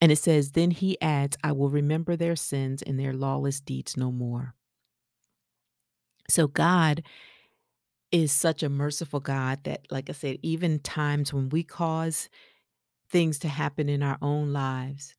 And 0.00 0.10
it 0.10 0.18
says, 0.18 0.52
Then 0.52 0.70
he 0.70 1.00
adds, 1.00 1.36
I 1.44 1.52
will 1.52 1.68
remember 1.68 2.16
their 2.16 2.36
sins 2.36 2.82
and 2.82 2.98
their 2.98 3.12
lawless 3.12 3.60
deeds 3.60 3.96
no 3.96 4.10
more. 4.10 4.54
So 6.30 6.46
God 6.46 7.02
is 8.10 8.32
such 8.32 8.62
a 8.62 8.68
merciful 8.68 9.20
God 9.20 9.64
that, 9.64 9.86
like 9.90 10.08
I 10.08 10.12
said, 10.12 10.38
even 10.42 10.78
times 10.78 11.32
when 11.32 11.48
we 11.50 11.62
cause 11.62 12.28
things 13.10 13.38
to 13.40 13.48
happen 13.48 13.88
in 13.88 14.02
our 14.02 14.18
own 14.22 14.52
lives, 14.52 15.14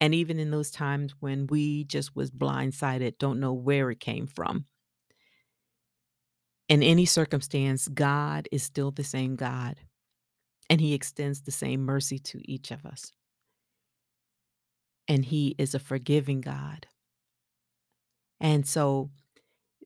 and 0.00 0.14
even 0.14 0.38
in 0.38 0.50
those 0.50 0.70
times 0.70 1.14
when 1.20 1.46
we 1.48 1.84
just 1.84 2.16
was 2.16 2.30
blindsided, 2.30 3.18
don't 3.18 3.40
know 3.40 3.52
where 3.52 3.90
it 3.90 4.00
came 4.00 4.26
from. 4.26 4.64
In 6.68 6.82
any 6.82 7.04
circumstance, 7.04 7.88
God 7.88 8.48
is 8.52 8.62
still 8.62 8.90
the 8.90 9.04
same 9.04 9.36
God, 9.36 9.76
and 10.70 10.80
He 10.80 10.94
extends 10.94 11.42
the 11.42 11.50
same 11.50 11.82
mercy 11.84 12.18
to 12.20 12.40
each 12.50 12.70
of 12.70 12.86
us. 12.86 13.12
And 15.08 15.24
He 15.24 15.54
is 15.58 15.74
a 15.74 15.80
forgiving 15.80 16.40
God. 16.40 16.86
And 18.40 18.66
so 18.66 19.10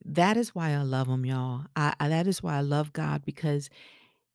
that 0.04 0.36
is 0.36 0.54
why 0.54 0.70
I 0.70 0.82
love 0.82 1.08
Him, 1.08 1.24
y'all. 1.24 1.66
I, 1.76 1.94
I, 1.98 2.08
that 2.08 2.26
is 2.26 2.42
why 2.42 2.56
I 2.56 2.60
love 2.60 2.92
God 2.92 3.24
because 3.24 3.70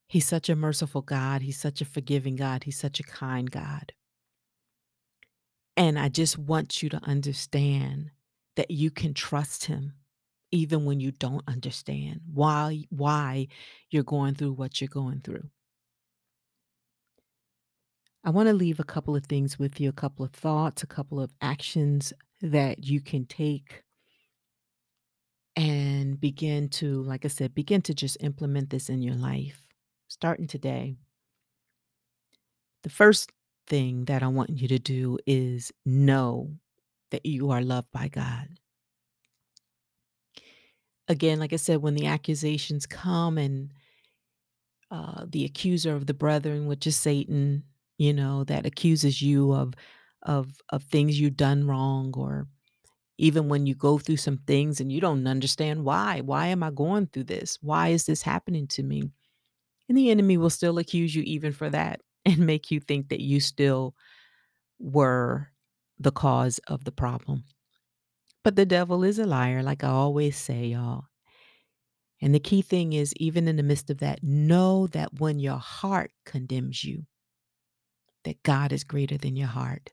He's 0.07 0.27
such 0.27 0.49
a 0.49 0.55
merciful 0.55 1.01
God. 1.01 1.43
He's 1.43 1.59
such 1.59 1.81
a 1.81 1.85
forgiving 1.85 2.35
God. 2.35 2.63
He's 2.63 2.79
such 2.79 2.99
a 2.99 3.03
kind 3.03 3.49
God. 3.49 3.93
And 5.77 5.97
I 5.97 6.09
just 6.09 6.37
want 6.37 6.83
you 6.83 6.89
to 6.89 7.03
understand 7.03 8.11
that 8.57 8.71
you 8.71 8.91
can 8.91 9.13
trust 9.13 9.65
him 9.65 9.93
even 10.51 10.83
when 10.83 10.99
you 10.99 11.11
don't 11.11 11.47
understand 11.47 12.19
why 12.33 12.83
why 12.89 13.47
you're 13.89 14.03
going 14.03 14.35
through 14.35 14.53
what 14.53 14.81
you're 14.81 14.89
going 14.89 15.21
through. 15.21 15.49
I 18.25 18.31
want 18.31 18.47
to 18.49 18.53
leave 18.53 18.79
a 18.79 18.83
couple 18.83 19.15
of 19.15 19.27
things 19.27 19.57
with 19.57 19.79
you, 19.79 19.87
a 19.87 19.93
couple 19.93 20.25
of 20.25 20.31
thoughts, 20.31 20.83
a 20.83 20.87
couple 20.87 21.21
of 21.21 21.31
actions 21.39 22.11
that 22.41 22.83
you 22.83 22.99
can 22.99 23.25
take 23.25 23.83
and 25.59 26.21
begin 26.21 26.69
to, 26.69 27.01
like 27.03 27.25
I 27.25 27.27
said, 27.27 27.53
begin 27.53 27.81
to 27.81 27.93
just 27.93 28.15
implement 28.21 28.69
this 28.69 28.87
in 28.87 29.01
your 29.01 29.15
life 29.15 29.67
starting 30.07 30.47
today. 30.47 30.95
The 32.83 32.89
first 32.89 33.33
thing 33.67 34.05
that 34.05 34.23
I 34.23 34.27
want 34.27 34.51
you 34.51 34.69
to 34.69 34.79
do 34.79 35.17
is 35.27 35.73
know 35.85 36.53
that 37.11 37.25
you 37.25 37.51
are 37.51 37.61
loved 37.61 37.91
by 37.91 38.07
God. 38.07 38.47
Again, 41.09 41.39
like 41.39 41.51
I 41.51 41.57
said, 41.57 41.81
when 41.81 41.95
the 41.95 42.05
accusations 42.05 42.85
come 42.85 43.37
and 43.37 43.73
uh, 44.91 45.25
the 45.27 45.43
accuser 45.43 45.93
of 45.93 46.05
the 46.05 46.13
brethren, 46.13 46.67
which 46.67 46.87
is 46.87 46.95
Satan, 46.95 47.63
you 47.97 48.13
know, 48.13 48.45
that 48.45 48.65
accuses 48.65 49.21
you 49.21 49.51
of 49.51 49.73
of 50.23 50.61
of 50.69 50.83
things 50.83 51.19
you've 51.19 51.35
done 51.35 51.67
wrong, 51.67 52.13
or 52.15 52.47
even 53.19 53.49
when 53.49 53.65
you 53.65 53.75
go 53.75 53.97
through 53.97 54.17
some 54.17 54.37
things 54.47 54.79
and 54.79 54.89
you 54.91 55.01
don't 55.01 55.27
understand 55.27 55.83
why. 55.83 56.21
Why 56.21 56.47
am 56.47 56.63
I 56.63 56.71
going 56.71 57.07
through 57.07 57.25
this? 57.25 57.57
Why 57.61 57.89
is 57.89 58.05
this 58.05 58.21
happening 58.21 58.65
to 58.67 58.83
me? 58.83 59.11
And 59.89 59.97
the 59.97 60.09
enemy 60.09 60.37
will 60.37 60.49
still 60.49 60.77
accuse 60.77 61.13
you 61.13 61.23
even 61.23 61.51
for 61.51 61.69
that 61.69 61.99
and 62.25 62.39
make 62.39 62.71
you 62.71 62.79
think 62.79 63.09
that 63.09 63.19
you 63.19 63.41
still 63.41 63.93
were 64.79 65.49
the 65.99 66.13
cause 66.13 66.59
of 66.67 66.85
the 66.85 66.93
problem. 66.93 67.43
But 68.43 68.55
the 68.55 68.65
devil 68.65 69.03
is 69.03 69.19
a 69.19 69.25
liar, 69.25 69.61
like 69.63 69.83
I 69.83 69.89
always 69.89 70.37
say, 70.37 70.67
y'all. 70.67 71.03
And 72.21 72.33
the 72.33 72.39
key 72.39 72.61
thing 72.61 72.93
is, 72.93 73.13
even 73.17 73.49
in 73.49 73.57
the 73.57 73.63
midst 73.63 73.89
of 73.89 73.97
that, 73.97 74.23
know 74.23 74.87
that 74.87 75.19
when 75.19 75.39
your 75.39 75.57
heart 75.57 76.11
condemns 76.25 76.85
you, 76.85 77.05
that 78.23 78.41
God 78.43 78.71
is 78.71 78.85
greater 78.85 79.17
than 79.17 79.35
your 79.35 79.47
heart. 79.47 79.91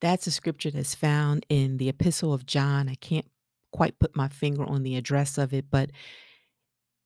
That's 0.00 0.26
a 0.26 0.30
scripture 0.30 0.70
that's 0.70 0.94
found 0.94 1.46
in 1.48 1.78
the 1.78 1.88
Epistle 1.88 2.32
of 2.32 2.46
John. 2.46 2.88
I 2.88 2.94
can't 2.96 3.28
quite 3.72 3.98
put 3.98 4.16
my 4.16 4.28
finger 4.28 4.64
on 4.64 4.82
the 4.82 4.96
address 4.96 5.38
of 5.38 5.52
it, 5.52 5.66
but 5.70 5.90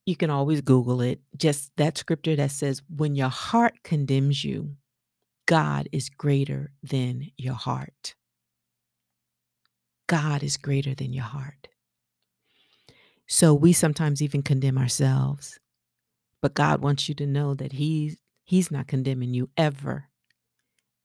you 0.06 0.16
can 0.16 0.30
always 0.30 0.60
Google 0.60 1.00
it. 1.00 1.20
Just 1.36 1.70
that 1.76 1.96
scripture 1.96 2.36
that 2.36 2.50
says, 2.50 2.82
when 2.94 3.14
your 3.14 3.28
heart 3.28 3.82
condemns 3.84 4.44
you, 4.44 4.76
God 5.46 5.88
is 5.92 6.08
greater 6.08 6.72
than 6.82 7.30
your 7.36 7.54
heart. 7.54 8.14
God 10.06 10.42
is 10.42 10.56
greater 10.56 10.94
than 10.94 11.12
your 11.12 11.24
heart. 11.24 11.68
So 13.28 13.54
we 13.54 13.72
sometimes 13.72 14.20
even 14.20 14.42
condemn 14.42 14.76
ourselves. 14.76 15.60
But 16.42 16.54
God 16.54 16.82
wants 16.82 17.08
you 17.08 17.14
to 17.16 17.26
know 17.26 17.54
that 17.54 17.72
He's 17.72 18.16
He's 18.44 18.72
not 18.72 18.88
condemning 18.88 19.34
you 19.34 19.50
ever. 19.56 20.09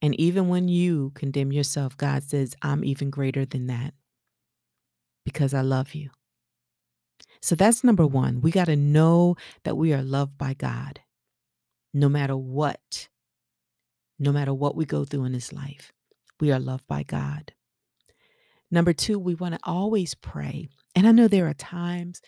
And 0.02 0.14
even 0.20 0.48
when 0.48 0.68
you 0.68 1.12
condemn 1.14 1.52
yourself, 1.52 1.96
God 1.96 2.22
says, 2.22 2.54
I'm 2.62 2.84
even 2.84 3.10
greater 3.10 3.44
than 3.44 3.66
that 3.66 3.94
because 5.24 5.54
I 5.54 5.62
love 5.62 5.94
you. 5.94 6.10
So 7.40 7.54
that's 7.54 7.82
number 7.82 8.06
one. 8.06 8.40
We 8.40 8.50
got 8.50 8.66
to 8.66 8.76
know 8.76 9.36
that 9.64 9.76
we 9.76 9.92
are 9.92 10.02
loved 10.02 10.36
by 10.38 10.54
God 10.54 11.00
no 11.94 12.08
matter 12.10 12.36
what, 12.36 13.08
no 14.18 14.32
matter 14.32 14.52
what 14.52 14.76
we 14.76 14.84
go 14.84 15.04
through 15.04 15.24
in 15.24 15.32
this 15.32 15.52
life. 15.52 15.92
We 16.40 16.52
are 16.52 16.60
loved 16.60 16.86
by 16.86 17.02
God. 17.02 17.52
Number 18.70 18.92
two, 18.92 19.18
we 19.18 19.34
want 19.34 19.54
to 19.54 19.60
always 19.64 20.14
pray. 20.14 20.68
And 20.94 21.06
I 21.06 21.12
know 21.12 21.26
there 21.26 21.48
are 21.48 21.54
times, 21.54 22.20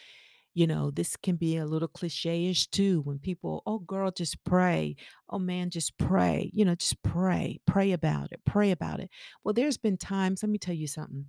you 0.59 0.66
know, 0.66 0.90
this 0.90 1.16
can 1.16 1.37
be 1.37 1.57
a 1.57 1.64
little 1.64 1.87
cliche 1.87 2.47
ish 2.47 2.66
too 2.66 3.01
when 3.03 3.21
people, 3.21 3.62
oh, 3.64 3.79
girl, 3.79 4.11
just 4.11 4.42
pray. 4.42 4.97
Oh, 5.31 5.38
man, 5.38 5.71
just 5.71 5.97
pray. 5.99 6.51
You 6.53 6.64
know, 6.64 6.75
just 6.75 7.01
pray. 7.05 7.61
Pray 7.64 7.92
about 7.92 8.33
it. 8.33 8.40
Pray 8.44 8.73
about 8.73 8.99
it. 8.99 9.09
Well, 9.44 9.55
there's 9.55 9.77
been 9.77 9.97
times, 9.97 10.42
let 10.42 10.51
me 10.51 10.59
tell 10.59 10.75
you 10.75 10.88
something. 10.88 11.27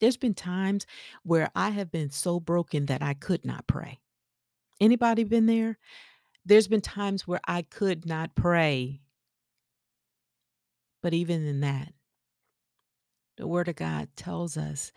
There's 0.00 0.16
been 0.16 0.34
times 0.34 0.86
where 1.24 1.50
I 1.56 1.70
have 1.70 1.90
been 1.90 2.12
so 2.12 2.38
broken 2.38 2.86
that 2.86 3.02
I 3.02 3.14
could 3.14 3.44
not 3.44 3.66
pray. 3.66 3.98
Anybody 4.80 5.24
been 5.24 5.46
there? 5.46 5.76
There's 6.46 6.68
been 6.68 6.80
times 6.80 7.26
where 7.26 7.40
I 7.48 7.62
could 7.62 8.06
not 8.06 8.36
pray. 8.36 9.00
But 11.02 11.14
even 11.14 11.44
in 11.44 11.62
that, 11.62 11.94
the 13.38 13.48
word 13.48 13.66
of 13.66 13.74
God 13.74 14.10
tells 14.14 14.56
us 14.56 14.92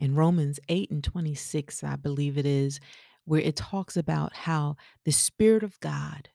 in 0.00 0.14
Romans 0.14 0.58
8 0.68 0.90
and 0.90 1.04
26, 1.04 1.84
I 1.84 1.96
believe 1.96 2.38
it 2.38 2.46
is, 2.46 2.80
where 3.26 3.40
it 3.40 3.54
talks 3.54 3.96
about 3.96 4.34
how 4.34 4.76
the 5.04 5.12
Spirit 5.12 5.62
of 5.62 5.78
God 5.80 6.30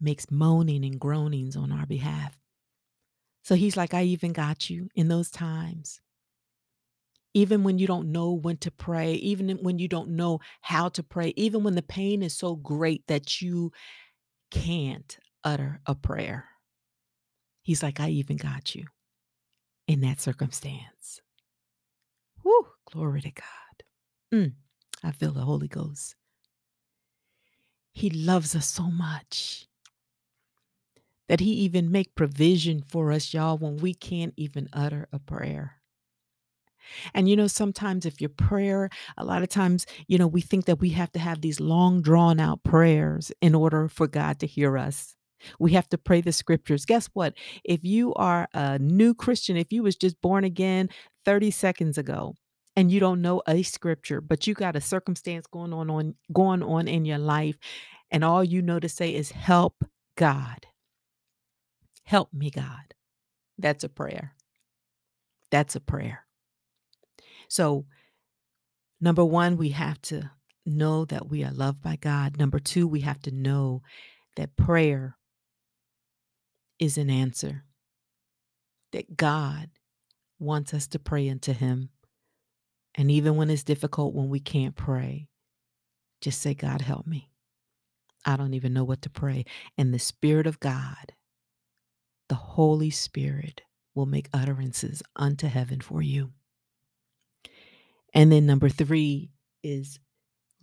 makes 0.00 0.30
moaning 0.30 0.84
and 0.84 0.98
groanings 0.98 1.56
on 1.56 1.70
our 1.70 1.86
behalf. 1.86 2.40
So 3.42 3.54
he's 3.54 3.76
like, 3.76 3.94
I 3.94 4.02
even 4.04 4.32
got 4.32 4.70
you 4.70 4.88
in 4.94 5.08
those 5.08 5.30
times. 5.30 6.00
Even 7.34 7.62
when 7.62 7.78
you 7.78 7.86
don't 7.86 8.10
know 8.10 8.32
when 8.32 8.56
to 8.58 8.70
pray, 8.70 9.12
even 9.12 9.58
when 9.58 9.78
you 9.78 9.86
don't 9.86 10.10
know 10.10 10.40
how 10.62 10.88
to 10.88 11.02
pray, 11.02 11.32
even 11.36 11.62
when 11.62 11.74
the 11.74 11.82
pain 11.82 12.22
is 12.22 12.34
so 12.34 12.56
great 12.56 13.06
that 13.06 13.40
you 13.40 13.70
can't 14.50 15.18
utter 15.44 15.80
a 15.86 15.94
prayer. 15.94 16.46
He's 17.62 17.82
like, 17.82 18.00
I 18.00 18.08
even 18.08 18.36
got 18.36 18.74
you 18.74 18.86
in 19.86 20.00
that 20.00 20.20
circumstance. 20.20 21.20
Whew, 22.42 22.66
glory 22.90 23.22
to 23.22 23.30
God. 23.30 23.84
Mm, 24.34 24.52
I 25.02 25.12
feel 25.12 25.32
the 25.32 25.40
Holy 25.42 25.68
Ghost. 25.68 26.14
He 27.92 28.10
loves 28.10 28.54
us 28.54 28.66
so 28.66 28.84
much 28.84 29.66
that 31.28 31.40
he 31.40 31.50
even 31.52 31.92
make 31.92 32.14
provision 32.14 32.82
for 32.82 33.12
us 33.12 33.32
y'all 33.32 33.56
when 33.58 33.76
we 33.76 33.94
can't 33.94 34.34
even 34.36 34.68
utter 34.72 35.08
a 35.12 35.18
prayer 35.18 35.80
and 37.14 37.28
you 37.28 37.36
know 37.36 37.46
sometimes 37.46 38.06
if 38.06 38.20
your 38.20 38.30
prayer 38.30 38.90
a 39.16 39.24
lot 39.24 39.42
of 39.42 39.48
times 39.48 39.86
you 40.08 40.18
know 40.18 40.26
we 40.26 40.40
think 40.40 40.64
that 40.64 40.80
we 40.80 40.90
have 40.90 41.12
to 41.12 41.18
have 41.18 41.40
these 41.40 41.60
long 41.60 42.02
drawn 42.02 42.40
out 42.40 42.62
prayers 42.64 43.32
in 43.40 43.54
order 43.54 43.88
for 43.88 44.06
god 44.06 44.38
to 44.40 44.46
hear 44.46 44.76
us 44.76 45.14
we 45.58 45.72
have 45.72 45.88
to 45.88 45.96
pray 45.96 46.20
the 46.20 46.32
scriptures 46.32 46.84
guess 46.84 47.08
what 47.14 47.34
if 47.64 47.84
you 47.84 48.12
are 48.14 48.48
a 48.54 48.78
new 48.78 49.14
christian 49.14 49.56
if 49.56 49.72
you 49.72 49.82
was 49.82 49.96
just 49.96 50.20
born 50.20 50.44
again 50.44 50.88
30 51.24 51.50
seconds 51.50 51.98
ago 51.98 52.34
and 52.76 52.90
you 52.90 53.00
don't 53.00 53.22
know 53.22 53.42
a 53.48 53.62
scripture 53.62 54.20
but 54.20 54.46
you 54.46 54.54
got 54.54 54.76
a 54.76 54.80
circumstance 54.80 55.46
going 55.46 55.72
on, 55.72 55.90
on 55.90 56.14
going 56.32 56.62
on 56.62 56.88
in 56.88 57.04
your 57.04 57.18
life 57.18 57.58
and 58.10 58.24
all 58.24 58.44
you 58.44 58.62
know 58.62 58.80
to 58.80 58.88
say 58.88 59.14
is 59.14 59.32
help 59.32 59.84
god 60.16 60.66
Help 62.10 62.32
me, 62.32 62.50
God. 62.50 62.94
That's 63.56 63.84
a 63.84 63.88
prayer. 63.88 64.34
That's 65.52 65.76
a 65.76 65.80
prayer. 65.80 66.24
So, 67.48 67.86
number 69.00 69.24
one, 69.24 69.56
we 69.56 69.68
have 69.68 70.02
to 70.02 70.32
know 70.66 71.04
that 71.04 71.28
we 71.28 71.44
are 71.44 71.52
loved 71.52 71.82
by 71.82 71.94
God. 71.94 72.36
Number 72.36 72.58
two, 72.58 72.88
we 72.88 73.02
have 73.02 73.20
to 73.22 73.30
know 73.30 73.82
that 74.34 74.56
prayer 74.56 75.16
is 76.80 76.98
an 76.98 77.10
answer, 77.10 77.62
that 78.90 79.16
God 79.16 79.70
wants 80.40 80.74
us 80.74 80.88
to 80.88 81.00
pray 81.00 81.28
into 81.28 81.52
Him. 81.54 81.90
And 82.96 83.10
even 83.10 83.36
when 83.36 83.50
it's 83.50 83.64
difficult, 83.64 84.14
when 84.14 84.30
we 84.30 84.40
can't 84.40 84.76
pray, 84.76 85.28
just 86.20 86.40
say, 86.42 86.54
God, 86.54 86.82
help 86.82 87.06
me. 87.06 87.30
I 88.26 88.36
don't 88.36 88.54
even 88.54 88.74
know 88.74 88.84
what 88.84 89.02
to 89.02 89.10
pray. 89.10 89.44
And 89.78 89.94
the 89.94 89.98
Spirit 90.00 90.46
of 90.46 90.60
God 90.60 91.12
the 92.28 92.34
Holy 92.36 92.90
Spirit 92.90 93.62
will 93.94 94.06
make 94.06 94.28
utterances 94.32 95.02
unto 95.16 95.46
heaven 95.46 95.80
for 95.80 96.00
you. 96.00 96.30
And 98.14 98.32
then 98.32 98.46
number 98.46 98.68
three 98.68 99.30
is 99.62 100.00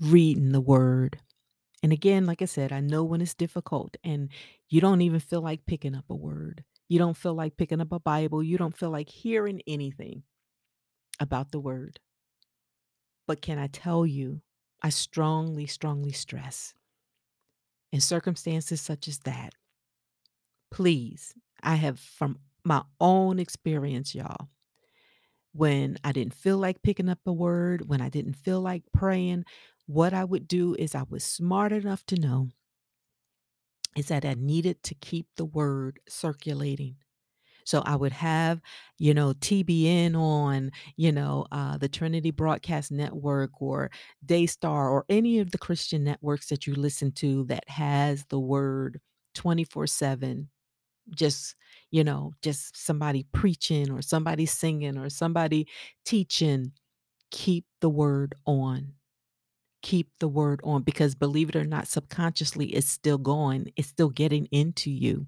reading 0.01 0.51
the 0.51 0.61
word. 0.61 1.19
And 1.83 1.93
again, 1.93 2.25
like 2.25 2.41
I 2.41 2.45
said, 2.45 2.71
I 2.73 2.81
know 2.81 3.03
when 3.03 3.21
it's 3.21 3.35
difficult 3.35 3.97
and 4.03 4.29
you 4.69 4.81
don't 4.81 5.01
even 5.01 5.19
feel 5.19 5.41
like 5.41 5.65
picking 5.67 5.95
up 5.95 6.05
a 6.09 6.15
word. 6.15 6.63
You 6.89 7.00
don't 7.00 7.17
feel 7.17 7.34
like 7.34 7.58
picking 7.58 7.82
up 7.82 7.91
a 7.91 8.00
Bible. 8.00 8.41
You 8.43 8.58
don't 8.58 8.78
feel 8.78 8.89
like 8.89 9.10
hearing 9.10 9.62
anything 9.67 10.23
about 11.19 11.52
the 11.52 11.60
word. 11.60 12.00
But 13.28 13.41
can 13.41 13.60
I 13.60 13.67
tell 13.67 14.06
you, 14.06 14.41
I 14.82 14.89
strongly, 14.89 15.67
strongly 15.67 16.12
stress 16.13 16.73
in 17.91 18.02
circumstances 18.02 18.82
such 18.82 19.08
as 19.08 19.19
that, 19.19 19.54
please 20.71 21.34
I 21.62 21.76
have 21.76 22.00
from 22.00 22.39
my 22.63 22.84
own 23.00 23.39
experience, 23.39 24.13
y'all. 24.13 24.50
When 25.54 25.97
I 26.04 26.12
didn't 26.12 26.36
feel 26.36 26.58
like 26.58 26.84
picking 26.84 27.10
up 27.10 27.19
a 27.26 27.34
word, 27.34 27.88
when 27.88 28.02
I 28.02 28.10
didn't 28.10 28.36
feel 28.36 28.62
like 28.62 28.84
praying, 28.93 29.45
what 29.88 30.13
I 30.13 30.23
would 30.23 30.47
do 30.47 30.76
is 30.76 30.93
I 30.93 31.04
was 31.10 31.23
smart 31.23 31.71
enough 31.71 32.06
to 32.08 32.15
know 32.19 32.50
is 33.95 34.08
that 34.08 34.26
I 34.26 34.36
needed 34.36 34.84
to 34.84 34.95
keep 34.95 35.28
the 35.38 35.45
word 35.45 36.00
circulating. 36.08 36.97
So 37.65 37.82
I 37.86 37.95
would 37.97 38.13
have, 38.13 38.62
you 38.97 39.13
know, 39.13 39.34
TBN 39.34 40.15
on, 40.15 40.71
you 40.95 41.12
know, 41.12 41.45
uh, 41.52 41.78
the 41.78 41.89
Trinity 41.89 42.32
Broadcast 42.32 42.91
Network 42.91 43.62
or 43.62 43.91
Daystar 44.26 44.89
or 44.89 45.06
any 45.10 45.39
of 45.39 45.52
the 45.52 45.58
Christian 45.58 46.04
networks 46.04 46.47
that 46.47 46.65
you 46.65 46.76
listen 46.76 47.12
to 47.13 47.43
that 47.45 47.69
has 47.69 48.26
the 48.30 48.39
word 48.39 49.02
24 49.34 49.86
7 49.88 50.50
just 51.15 51.56
you 51.91 52.04
know 52.04 52.34
just 52.41 52.76
somebody 52.76 53.26
preaching 53.32 53.91
or 53.91 54.02
somebody 54.02 54.45
singing 54.45 54.97
or 54.97 55.10
somebody 55.10 55.67
teaching 56.06 56.71
keep 57.32 57.65
the 57.82 57.89
word 57.89 58.36
on 58.45 58.93
keep 59.88 60.10
the 60.19 60.28
word 60.28 60.60
on 60.65 60.82
because 60.82 61.15
believe 61.15 61.47
it 61.47 61.56
or 61.56 61.63
not 61.63 61.88
subconsciously 61.88 62.65
it's 62.67 62.89
still 62.89 63.17
going 63.17 63.71
it's 63.78 63.88
still 63.88 64.10
getting 64.10 64.45
into 64.47 64.91
you 64.91 65.26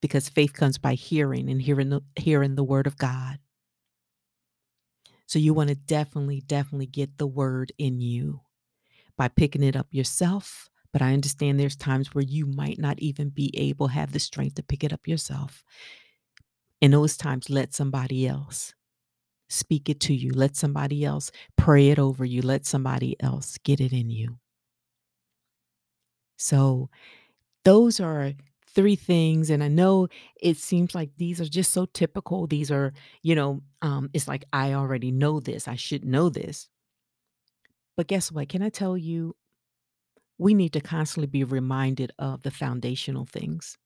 because 0.00 0.28
faith 0.28 0.52
comes 0.52 0.78
by 0.78 0.94
hearing 0.94 1.48
and 1.48 1.62
hearing 1.62 1.88
the 1.88 2.00
hearing 2.16 2.56
the 2.56 2.64
word 2.64 2.88
of 2.88 2.96
god 2.96 3.38
so 5.26 5.38
you 5.38 5.54
want 5.54 5.68
to 5.68 5.76
definitely 5.76 6.40
definitely 6.40 6.86
get 6.86 7.18
the 7.18 7.26
word 7.26 7.70
in 7.78 8.00
you 8.00 8.40
by 9.16 9.28
picking 9.28 9.62
it 9.62 9.76
up 9.76 9.86
yourself 9.92 10.68
but 10.92 11.00
I 11.00 11.12
understand 11.14 11.58
there's 11.58 11.76
times 11.76 12.14
where 12.14 12.24
you 12.24 12.46
might 12.46 12.80
not 12.80 12.98
even 12.98 13.30
be 13.30 13.50
able 13.54 13.86
have 13.86 14.12
the 14.12 14.18
strength 14.18 14.56
to 14.56 14.62
pick 14.62 14.84
it 14.84 14.92
up 14.92 15.08
yourself. 15.08 15.64
In 16.82 16.90
those 16.90 17.16
times, 17.16 17.48
let 17.48 17.72
somebody 17.72 18.26
else 18.26 18.74
speak 19.52 19.88
it 19.88 20.00
to 20.00 20.14
you. 20.14 20.32
Let 20.32 20.56
somebody 20.56 21.04
else 21.04 21.30
pray 21.56 21.90
it 21.90 21.98
over 21.98 22.24
you. 22.24 22.42
Let 22.42 22.66
somebody 22.66 23.16
else 23.20 23.58
get 23.64 23.80
it 23.80 23.92
in 23.92 24.10
you. 24.10 24.38
So, 26.36 26.90
those 27.64 28.00
are 28.00 28.32
three 28.66 28.96
things. 28.96 29.50
And 29.50 29.62
I 29.62 29.68
know 29.68 30.08
it 30.40 30.56
seems 30.56 30.94
like 30.94 31.10
these 31.16 31.40
are 31.40 31.48
just 31.48 31.72
so 31.72 31.86
typical. 31.86 32.46
These 32.46 32.70
are, 32.70 32.92
you 33.22 33.34
know, 33.34 33.62
um, 33.82 34.10
it's 34.14 34.26
like 34.26 34.44
I 34.52 34.72
already 34.72 35.12
know 35.12 35.40
this. 35.40 35.68
I 35.68 35.76
should 35.76 36.04
know 36.04 36.28
this. 36.30 36.68
But 37.96 38.08
guess 38.08 38.32
what? 38.32 38.48
Can 38.48 38.62
I 38.62 38.70
tell 38.70 38.96
you 38.96 39.36
we 40.42 40.54
need 40.54 40.72
to 40.72 40.80
constantly 40.80 41.28
be 41.28 41.44
reminded 41.44 42.12
of 42.18 42.42
the 42.42 42.50
foundational 42.50 43.24
things. 43.24 43.78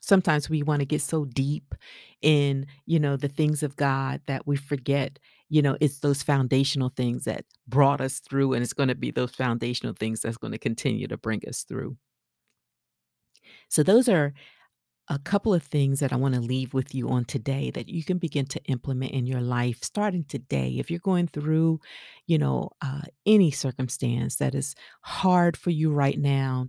Sometimes 0.00 0.48
we 0.50 0.62
want 0.62 0.80
to 0.80 0.86
get 0.86 1.02
so 1.02 1.24
deep 1.26 1.74
in, 2.22 2.66
you 2.86 2.98
know, 2.98 3.16
the 3.16 3.28
things 3.28 3.62
of 3.62 3.76
God 3.76 4.20
that 4.26 4.46
we 4.46 4.56
forget, 4.56 5.18
you 5.48 5.62
know, 5.62 5.76
it's 5.80 6.00
those 6.00 6.22
foundational 6.22 6.90
things 6.90 7.24
that 7.24 7.44
brought 7.68 8.00
us 8.00 8.18
through 8.20 8.54
and 8.54 8.62
it's 8.62 8.72
going 8.72 8.88
to 8.88 8.94
be 8.94 9.10
those 9.10 9.32
foundational 9.32 9.94
things 9.98 10.20
that's 10.20 10.36
going 10.38 10.52
to 10.52 10.58
continue 10.58 11.06
to 11.08 11.16
bring 11.16 11.42
us 11.46 11.64
through. 11.64 11.96
So 13.68 13.82
those 13.82 14.08
are 14.08 14.32
a 15.08 15.18
couple 15.18 15.52
of 15.52 15.64
things 15.64 16.00
that 16.00 16.12
I 16.12 16.16
want 16.16 16.34
to 16.34 16.40
leave 16.40 16.72
with 16.72 16.94
you 16.94 17.08
on 17.08 17.24
today 17.24 17.70
that 17.72 17.88
you 17.88 18.04
can 18.04 18.18
begin 18.18 18.46
to 18.46 18.62
implement 18.66 19.12
in 19.12 19.26
your 19.26 19.40
life 19.40 19.82
starting 19.82 20.24
today. 20.24 20.76
If 20.78 20.90
you're 20.90 21.00
going 21.00 21.26
through, 21.26 21.80
you 22.26 22.38
know, 22.38 22.70
uh, 22.80 23.02
any 23.26 23.50
circumstance 23.50 24.36
that 24.36 24.54
is 24.54 24.76
hard 25.02 25.56
for 25.56 25.70
you 25.70 25.90
right 25.92 26.18
now, 26.18 26.68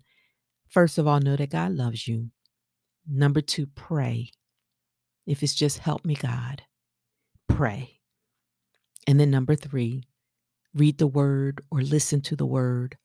first 0.70 0.98
of 0.98 1.08
all, 1.08 1.20
know 1.20 1.36
that 1.36 1.52
God 1.52 1.74
loves 1.74 2.08
you. 2.08 2.32
Number 3.08 3.42
two, 3.42 3.68
pray. 3.68 4.32
If 5.26 5.44
it's 5.44 5.56
just 5.56 5.80
help 5.80 6.06
me, 6.06 6.16
God, 6.16 6.64
pray. 7.48 8.00
And 9.08 9.20
then 9.20 9.32
number 9.32 9.56
three, 9.56 10.04
read 10.74 10.98
the 10.98 11.08
word 11.08 11.62
or 11.72 11.82
listen 11.82 12.22
to 12.22 12.36
the 12.36 12.46
word. 12.46 12.98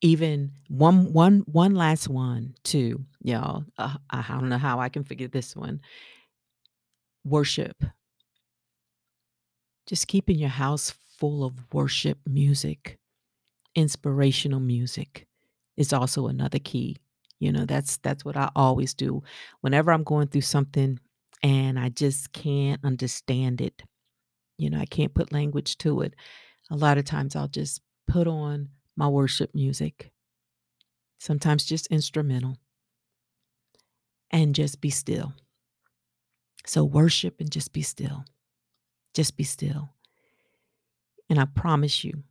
Even 0.00 0.52
one 0.68 1.12
one 1.12 1.40
one 1.46 1.74
last 1.74 2.08
one 2.08 2.54
too 2.62 3.04
y'all. 3.20 3.64
Uh, 3.76 3.96
i 4.10 4.22
don't 4.28 4.48
know 4.48 4.56
how 4.56 4.78
i 4.78 4.88
can 4.88 5.02
figure 5.02 5.26
this 5.26 5.56
one. 5.56 5.80
Worship. 7.24 7.82
Just 9.86 10.06
keeping 10.06 10.38
your 10.38 10.50
house 10.50 10.94
full 11.18 11.44
of 11.44 11.54
worship 11.72 12.18
music 12.26 12.98
inspirational 13.74 14.60
music 14.60 15.26
is 15.76 15.92
also 15.92 16.26
another 16.26 16.58
key 16.58 16.96
you 17.40 17.52
know 17.52 17.64
that's 17.64 17.98
that's 17.98 18.24
what 18.24 18.36
i 18.36 18.50
always 18.56 18.94
do 18.94 19.22
whenever 19.60 19.92
i'm 19.92 20.04
going 20.04 20.26
through 20.26 20.40
something 20.40 20.98
and 21.42 21.78
i 21.78 21.88
just 21.88 22.32
can't 22.32 22.84
understand 22.84 23.60
it 23.60 23.82
you 24.58 24.68
know 24.70 24.78
i 24.78 24.86
can't 24.86 25.14
put 25.14 25.32
language 25.32 25.78
to 25.78 26.00
it 26.00 26.14
a 26.70 26.76
lot 26.76 26.98
of 26.98 27.04
times 27.04 27.36
i'll 27.36 27.48
just 27.48 27.80
put 28.08 28.26
on 28.26 28.68
my 28.98 29.06
worship 29.06 29.54
music, 29.54 30.10
sometimes 31.18 31.64
just 31.64 31.86
instrumental, 31.86 32.56
and 34.32 34.56
just 34.56 34.80
be 34.80 34.90
still. 34.90 35.32
So 36.66 36.84
worship 36.84 37.40
and 37.40 37.50
just 37.50 37.72
be 37.72 37.82
still. 37.82 38.24
Just 39.14 39.36
be 39.36 39.44
still. 39.44 39.90
And 41.30 41.38
I 41.38 41.44
promise 41.44 42.02
you, 42.02 42.24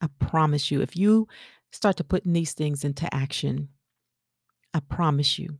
I 0.00 0.08
promise 0.18 0.70
you, 0.70 0.80
if 0.80 0.96
you 0.96 1.28
start 1.70 1.98
to 1.98 2.04
put 2.04 2.22
these 2.24 2.54
things 2.54 2.84
into 2.84 3.12
action, 3.14 3.68
I 4.74 4.80
promise 4.80 5.38
you 5.38 5.58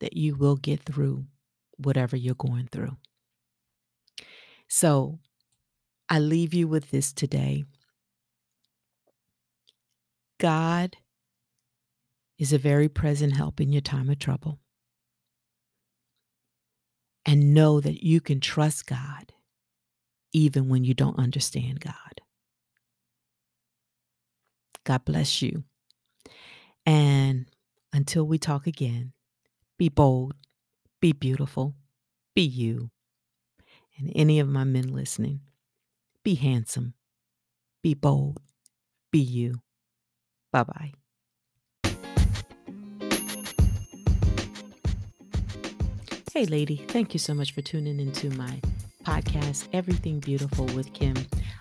that 0.00 0.16
you 0.16 0.34
will 0.34 0.56
get 0.56 0.82
through 0.82 1.26
whatever 1.76 2.16
you're 2.16 2.34
going 2.34 2.68
through. 2.72 2.96
So 4.66 5.18
I 6.08 6.18
leave 6.18 6.54
you 6.54 6.66
with 6.66 6.90
this 6.90 7.12
today. 7.12 7.64
God 10.40 10.96
is 12.38 12.52
a 12.52 12.58
very 12.58 12.88
present 12.88 13.36
help 13.36 13.60
in 13.60 13.72
your 13.72 13.82
time 13.82 14.08
of 14.08 14.18
trouble. 14.18 14.58
And 17.26 17.52
know 17.52 17.80
that 17.80 18.02
you 18.02 18.22
can 18.22 18.40
trust 18.40 18.86
God 18.86 19.34
even 20.32 20.68
when 20.68 20.84
you 20.84 20.94
don't 20.94 21.18
understand 21.18 21.80
God. 21.80 22.22
God 24.84 25.04
bless 25.04 25.42
you. 25.42 25.64
And 26.86 27.46
until 27.98 28.24
we 28.24 28.38
talk 28.38 28.68
again, 28.68 29.12
be 29.76 29.88
bold, 29.88 30.32
be 31.00 31.12
beautiful, 31.12 31.74
be 32.32 32.42
you. 32.42 32.92
And 33.98 34.12
any 34.14 34.38
of 34.38 34.48
my 34.48 34.62
men 34.62 34.94
listening, 34.94 35.40
be 36.22 36.36
handsome, 36.36 36.94
be 37.82 37.94
bold, 37.94 38.38
be 39.10 39.18
you. 39.18 39.62
Bye 40.52 40.62
bye. 40.62 40.92
Hey, 46.32 46.46
lady, 46.46 46.76
thank 46.86 47.14
you 47.14 47.18
so 47.18 47.34
much 47.34 47.52
for 47.52 47.62
tuning 47.62 47.98
into 47.98 48.30
my 48.30 48.60
podcast, 49.04 49.66
Everything 49.72 50.20
Beautiful 50.20 50.66
with 50.66 50.92
Kim. 50.92 51.16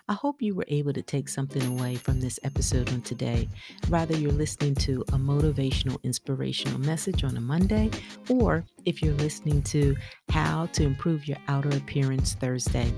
I 0.09 0.13
hope 0.13 0.41
you 0.41 0.55
were 0.55 0.65
able 0.69 0.93
to 0.93 1.01
take 1.01 1.27
something 1.27 1.61
away 1.67 1.95
from 1.95 2.21
this 2.21 2.39
episode 2.43 2.89
on 2.93 3.01
today. 3.01 3.49
Rather, 3.89 4.15
you're 4.15 4.31
listening 4.31 4.73
to 4.75 5.01
a 5.09 5.17
motivational, 5.17 6.01
inspirational 6.03 6.79
message 6.79 7.25
on 7.25 7.35
a 7.35 7.41
Monday, 7.41 7.91
or 8.29 8.63
if 8.85 9.01
you're 9.01 9.13
listening 9.15 9.61
to 9.63 9.97
How 10.29 10.67
to 10.67 10.83
Improve 10.83 11.27
Your 11.27 11.37
Outer 11.49 11.75
Appearance 11.75 12.35
Thursday. 12.35 12.93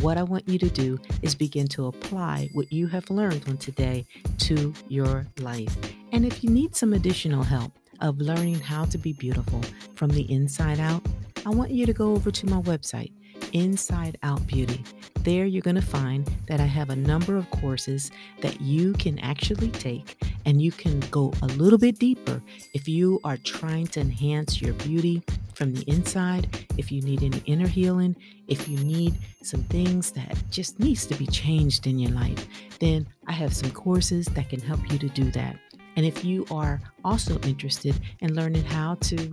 What 0.00 0.18
I 0.18 0.22
want 0.22 0.48
you 0.48 0.58
to 0.58 0.68
do 0.68 0.98
is 1.22 1.34
begin 1.34 1.66
to 1.68 1.86
apply 1.86 2.50
what 2.52 2.70
you 2.70 2.88
have 2.88 3.08
learned 3.08 3.48
on 3.48 3.56
today 3.56 4.06
to 4.40 4.74
your 4.88 5.26
life. 5.38 5.74
And 6.12 6.26
if 6.26 6.44
you 6.44 6.50
need 6.50 6.76
some 6.76 6.92
additional 6.92 7.42
help, 7.42 7.72
of 8.00 8.18
learning 8.18 8.58
how 8.58 8.84
to 8.86 8.98
be 8.98 9.12
beautiful 9.12 9.60
from 9.94 10.10
the 10.10 10.30
inside 10.32 10.80
out, 10.80 11.04
I 11.46 11.50
want 11.50 11.70
you 11.70 11.86
to 11.86 11.92
go 11.92 12.12
over 12.12 12.30
to 12.30 12.46
my 12.46 12.60
website, 12.62 13.12
Inside 13.52 14.18
Out 14.22 14.46
Beauty. 14.46 14.82
There, 15.20 15.44
you're 15.44 15.62
going 15.62 15.76
to 15.76 15.82
find 15.82 16.30
that 16.46 16.60
I 16.60 16.64
have 16.64 16.90
a 16.90 16.96
number 16.96 17.36
of 17.36 17.50
courses 17.50 18.10
that 18.40 18.60
you 18.60 18.92
can 18.94 19.18
actually 19.18 19.70
take, 19.70 20.22
and 20.46 20.62
you 20.62 20.72
can 20.72 21.00
go 21.10 21.32
a 21.42 21.46
little 21.46 21.78
bit 21.78 21.98
deeper 21.98 22.42
if 22.74 22.88
you 22.88 23.20
are 23.24 23.36
trying 23.38 23.86
to 23.88 24.00
enhance 24.00 24.62
your 24.62 24.72
beauty 24.74 25.22
from 25.54 25.74
the 25.74 25.82
inside, 25.82 26.66
if 26.78 26.90
you 26.90 27.02
need 27.02 27.22
any 27.22 27.42
inner 27.44 27.66
healing, 27.66 28.16
if 28.48 28.66
you 28.66 28.78
need 28.78 29.14
some 29.42 29.62
things 29.64 30.10
that 30.12 30.34
just 30.50 30.80
needs 30.80 31.04
to 31.04 31.14
be 31.14 31.26
changed 31.26 31.86
in 31.86 31.98
your 31.98 32.12
life, 32.12 32.46
then 32.78 33.06
I 33.26 33.32
have 33.32 33.54
some 33.54 33.70
courses 33.70 34.24
that 34.28 34.48
can 34.48 34.60
help 34.60 34.80
you 34.90 34.98
to 34.98 35.08
do 35.10 35.30
that. 35.32 35.56
And 35.96 36.06
if 36.06 36.24
you 36.24 36.46
are 36.50 36.80
also 37.04 37.38
interested 37.40 38.00
in 38.20 38.34
learning 38.34 38.64
how 38.64 38.94
to 38.94 39.32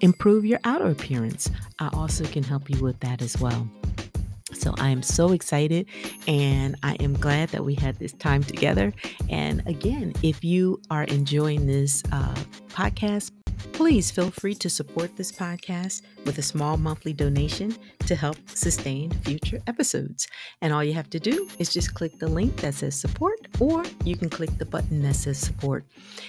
improve 0.00 0.44
your 0.44 0.60
outer 0.64 0.86
appearance. 0.86 1.50
I 1.78 1.88
also 1.92 2.24
can 2.24 2.42
help 2.42 2.70
you 2.70 2.82
with 2.82 3.00
that 3.00 3.22
as 3.22 3.38
well. 3.38 3.68
So 4.52 4.74
I 4.78 4.88
am 4.88 5.02
so 5.02 5.32
excited 5.32 5.86
and 6.26 6.76
I 6.82 6.94
am 6.94 7.14
glad 7.14 7.50
that 7.50 7.64
we 7.64 7.74
had 7.74 7.98
this 7.98 8.12
time 8.14 8.42
together. 8.42 8.92
And 9.28 9.62
again, 9.66 10.14
if 10.22 10.42
you 10.42 10.80
are 10.90 11.04
enjoying 11.04 11.66
this 11.66 12.02
uh, 12.12 12.34
podcast, 12.68 13.32
Please 13.76 14.10
feel 14.10 14.30
free 14.30 14.54
to 14.54 14.70
support 14.70 15.14
this 15.16 15.30
podcast 15.30 16.00
with 16.24 16.38
a 16.38 16.42
small 16.42 16.78
monthly 16.78 17.12
donation 17.12 17.76
to 18.06 18.14
help 18.14 18.38
sustain 18.48 19.10
future 19.10 19.60
episodes. 19.66 20.26
And 20.62 20.72
all 20.72 20.82
you 20.82 20.94
have 20.94 21.10
to 21.10 21.20
do 21.20 21.46
is 21.58 21.70
just 21.74 21.92
click 21.92 22.18
the 22.18 22.26
link 22.26 22.56
that 22.62 22.72
says 22.72 22.98
support, 22.98 23.38
or 23.60 23.84
you 24.02 24.16
can 24.16 24.30
click 24.30 24.48
the 24.56 24.64
button 24.64 25.02
that 25.02 25.14
says 25.14 25.36
support. 25.36 25.84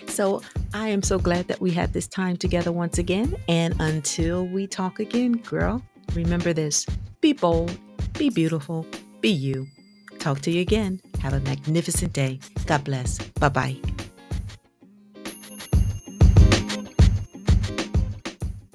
So 0.07 0.41
I 0.73 0.89
am 0.89 1.01
so 1.01 1.17
glad 1.17 1.47
that 1.47 1.61
we 1.61 1.71
had 1.71 1.93
this 1.93 2.05
time 2.05 2.35
together 2.35 2.73
once 2.73 2.97
again. 2.97 3.33
And 3.47 3.73
until 3.79 4.45
we 4.45 4.67
talk 4.67 4.99
again, 4.99 5.37
girl, 5.37 5.81
remember 6.13 6.51
this 6.51 6.85
be 7.21 7.31
bold, 7.31 7.75
be 8.17 8.29
beautiful, 8.29 8.85
be 9.21 9.29
you. 9.29 9.67
Talk 10.19 10.41
to 10.41 10.51
you 10.51 10.59
again. 10.59 10.99
Have 11.21 11.31
a 11.31 11.39
magnificent 11.39 12.11
day. 12.11 12.41
God 12.65 12.83
bless. 12.83 13.19
Bye 13.39 13.49
bye. 13.49 14.06